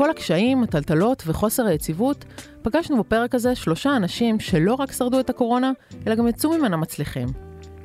כל 0.00 0.10
הקשיים, 0.10 0.62
הטלטלות 0.62 1.22
וחוסר 1.26 1.66
היציבות, 1.66 2.24
פגשנו 2.62 2.98
בפרק 2.98 3.34
הזה 3.34 3.54
שלושה 3.54 3.96
אנשים 3.96 4.40
שלא 4.40 4.74
רק 4.74 4.92
שרדו 4.92 5.20
את 5.20 5.30
הקורונה, 5.30 5.72
אלא 6.06 6.14
גם 6.14 6.28
יצאו 6.28 6.58
ממנה 6.58 6.76
מצליחים. 6.76 7.28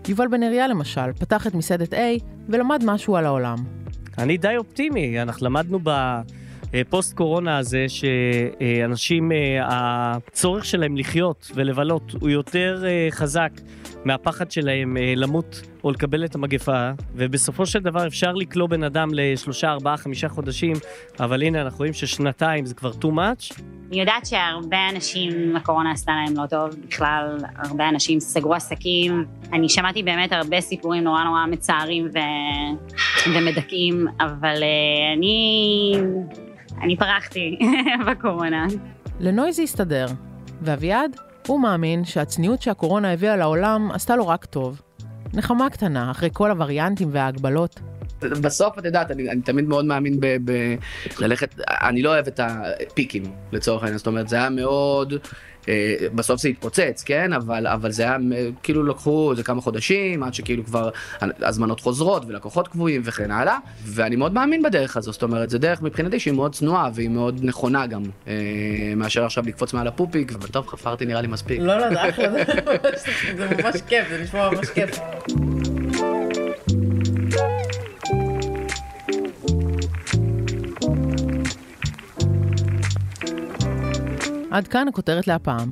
יובל 0.08 0.28
בן 0.28 0.44
אריה 0.44 0.68
למשל, 0.68 1.14
פתח 1.20 1.48
את 1.48 1.54
מסעדת 1.54 1.94
A 1.94 1.98
ולמד 2.50 2.84
משהו 2.86 3.16
על 3.16 3.26
העולם. 3.26 3.58
אני 4.18 4.38
די 4.38 4.58
אופטימי, 4.58 5.22
אנחנו 5.22 5.46
למדנו 5.46 5.80
בפוסט 6.78 7.14
קורונה 7.14 7.58
הזה 7.58 7.86
שאנשים, 7.88 9.32
אה, 9.32 9.38
הצורך 9.62 10.66
שלהם 10.66 10.98
לחיות 10.98 11.52
ולבלות 11.56 12.12
הוא 12.20 12.30
יותר 12.30 12.84
אה, 12.86 13.08
חזק 13.12 13.52
מהפחד 14.06 14.52
שלהם 14.52 14.98
אה, 14.98 15.14
למות 15.16 15.62
או 15.84 15.92
לקבל 15.92 16.26
את 16.26 16.36
המגפה, 16.36 16.92
ובסופו 17.16 17.66
של 17.66 17.80
דבר 17.80 18.08
אפשר 18.08 18.34
לקלוא 18.34 18.70
בן 18.70 18.84
אדם 18.84 19.10
לשלושה, 19.14 19.72
ארבעה, 19.72 19.98
חמישה 19.98 20.30
חודשים, 20.30 20.74
אבל 21.20 21.44
הנה 21.44 21.62
אנחנו 21.62 21.78
רואים 21.78 21.94
ששנתיים 21.94 22.66
זה 22.66 22.76
כבר 22.76 22.92
too 22.92 23.06
much. 23.06 23.62
אני 23.90 24.00
יודעת 24.00 24.26
שהרבה 24.26 24.78
אנשים, 24.90 25.56
הקורונה 25.56 25.92
עשתה 25.92 26.12
להם 26.12 26.38
לא 26.38 26.46
טוב, 26.46 26.70
בכלל 26.88 27.38
הרבה 27.56 27.90
אנשים 27.90 28.20
סגרו 28.20 28.54
עסקים. 28.54 29.26
אני 29.54 29.70
שמעתי 29.70 30.04
באמת 30.04 30.32
הרבה 30.32 30.62
סיפורים 30.62 31.04
נורא 31.04 31.24
נורא 31.24 31.46
מצערים 31.46 32.10
ו... 32.14 32.18
ומדכאים, 33.30 34.08
אבל 34.20 34.56
uh, 34.56 35.18
אני 35.18 35.92
אני 36.82 36.98
פרחתי 36.98 37.58
בקורונה. 38.08 38.68
לנוי 39.20 39.54
זה 39.54 39.62
הסתדר, 39.62 40.06
ואביעד, 40.62 41.16
הוא 41.48 41.62
מאמין 41.62 42.06
שהצניעות 42.06 42.62
שהקורונה 42.62 43.14
הביאה 43.14 43.36
לעולם 43.36 43.92
עשתה 43.92 44.16
לו 44.16 44.28
רק 44.28 44.46
טוב. 44.46 44.82
נחמה 45.34 45.70
קטנה, 45.70 46.12
אחרי 46.12 46.30
כל 46.34 46.52
הווריאנטים 46.52 47.10
וההגבלות. 47.12 47.80
בסוף 48.20 48.80
את 48.80 48.86
יודעת 48.86 49.12
אני, 49.12 49.30
אני 49.30 49.42
תמיד 49.42 49.66
מאוד 49.66 49.86
מאמין 49.86 50.20
ב, 50.20 50.26
ב, 50.46 50.76
ללכת 51.20 51.56
אני 51.68 52.02
לא 52.02 52.10
אוהב 52.10 52.28
את 52.28 52.40
הפיקים 52.44 53.24
לצורך 53.52 53.84
העניין 53.84 53.98
זאת 53.98 54.08
אומרת 54.08 54.28
זה 54.30 54.36
היה 54.36 54.50
מאוד 54.50 55.14
בסוף 56.16 56.42
זה 56.42 56.50
התפוצץ 56.50 57.04
כן 57.06 57.34
אבל 57.34 57.68
אבל 57.68 57.92
זה 57.92 58.04
היה 58.04 58.18
כאילו 58.64 58.84
לקחו 58.84 59.34
זה 59.36 59.44
כמה 59.44 59.62
חודשים 59.62 60.24
עד 60.24 60.34
שכאילו 60.34 60.66
כבר 60.66 60.90
הזמנות 61.22 61.80
חוזרות 61.80 62.26
ולקוחות 62.28 62.68
קבועים 62.68 63.02
וכן 63.06 63.32
הלאה 63.32 63.58
ואני 63.86 64.16
מאוד 64.16 64.34
מאמין 64.34 64.64
בדרך 64.64 64.98
הזו 64.98 65.12
זאת 65.12 65.24
אומרת 65.24 65.50
זה 65.50 65.58
דרך 65.58 65.82
מבחינתי 65.82 66.20
שהיא 66.20 66.34
מאוד 66.34 66.56
צנועה 66.56 66.90
והיא 66.94 67.10
מאוד 67.10 67.40
נכונה 67.44 67.88
גם 67.88 68.04
אה, 68.28 68.34
מאשר 68.96 69.26
עכשיו 69.26 69.44
לקפוץ 69.48 69.74
מעל 69.74 69.88
הפופיק 69.88 70.32
אבל 70.34 70.48
טוב 70.48 70.68
חפרתי 70.68 71.06
נראה 71.06 71.22
לי 71.22 71.28
מספיק. 71.28 71.60
לא 71.62 71.78
לא 71.78 71.90
זה 71.90 72.10
אחלה 72.10 72.30
זה 73.38 73.50
ממש 73.64 73.82
כיף 73.88 74.10
זה 74.10 74.24
נשמע 74.24 74.50
ממש 74.50 74.70
כיף. 74.70 75.00
עד 84.56 84.68
כאן 84.68 84.88
הכותרת 84.88 85.28
להפעם. 85.28 85.72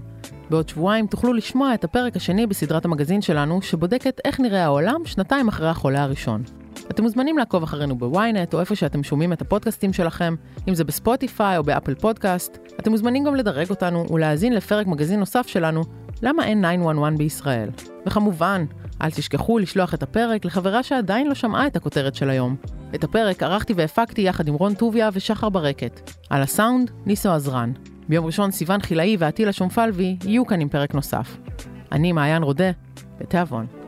בעוד 0.50 0.70
שבועיים 0.70 1.08
תוכלו 1.08 1.34
לשמוע 1.34 1.74
את 1.74 1.84
הפרק 1.84 2.16
השני 2.16 2.48
בסדרת 2.48 2.86
המגזין 2.86 3.22
שלנו, 3.22 3.62
שבודקת 3.62 4.22
איך 4.26 4.40
נראה 4.40 4.64
העולם 4.64 5.02
שנתיים 5.06 5.48
אחרי 5.48 5.68
החולה 5.70 6.04
הראשון. 6.04 6.44
אתם 6.90 7.04
מוזמנים 7.04 7.38
לעקוב 7.38 7.64
אחרינו 7.64 7.98
בוויינט, 7.98 8.54
או 8.54 8.60
איפה 8.60 8.76
שאתם 8.76 9.04
שומעים 9.04 9.34
את 9.34 9.42
הפודקאסטים 9.42 9.94
שלכם, 9.94 10.36
אם 10.68 10.76
זה 10.76 10.84
בספוטיפיי 10.84 11.58
או 11.58 11.64
באפל 11.64 11.96
פודקאסט. 11.96 12.58
אתם 12.80 12.92
מוזמנים 12.92 13.24
גם 13.24 13.36
לדרג 13.36 13.70
אותנו 13.70 14.06
ולהאזין 14.14 14.54
לפרק 14.54 14.88
מגזין 14.88 15.20
נוסף 15.20 15.48
שלנו, 15.48 15.82
למה 16.22 16.46
אין 16.46 16.66
911 16.82 17.18
בישראל. 17.18 17.70
וכמובן, 18.06 18.66
אל 19.02 19.12
תשכחו 19.12 19.58
לשלוח 19.58 19.94
את 19.94 20.04
הפרק 20.04 20.46
לחברה 20.46 20.84
שעדיין 20.84 21.28
לא 21.28 21.34
שמעה 21.34 21.68
את 21.68 21.76
הכותרת 21.76 22.16
של 22.16 22.30
היום. 22.30 22.56
את 22.96 23.04
הפרק 23.04 23.44
ערכתי 23.44 23.74
והפקתי 23.74 24.22
יחד 24.22 24.48
עם 24.48 24.54
רון 24.54 24.74
טוביה 24.74 25.10
ושחר 25.14 25.50
ברקת. 25.50 26.12
על 26.30 26.42
הסאונד, 26.42 26.92
ניסו 27.06 27.30
עזרן. 27.30 27.72
ביום 28.10 28.26
ראשון 28.26 28.52
סיון 28.52 28.82
חילאי 28.82 29.16
ועטילה 29.20 29.52
שומפלבי 29.52 30.18
יהיו 30.26 30.46
כאן 30.46 30.62
עם 30.62 30.70
פרק 30.70 30.94
נוסף. 30.94 31.38
אני 31.92 32.12
מעיין 32.12 32.44
רודה, 32.44 32.72
בתיאבון. 33.20 33.83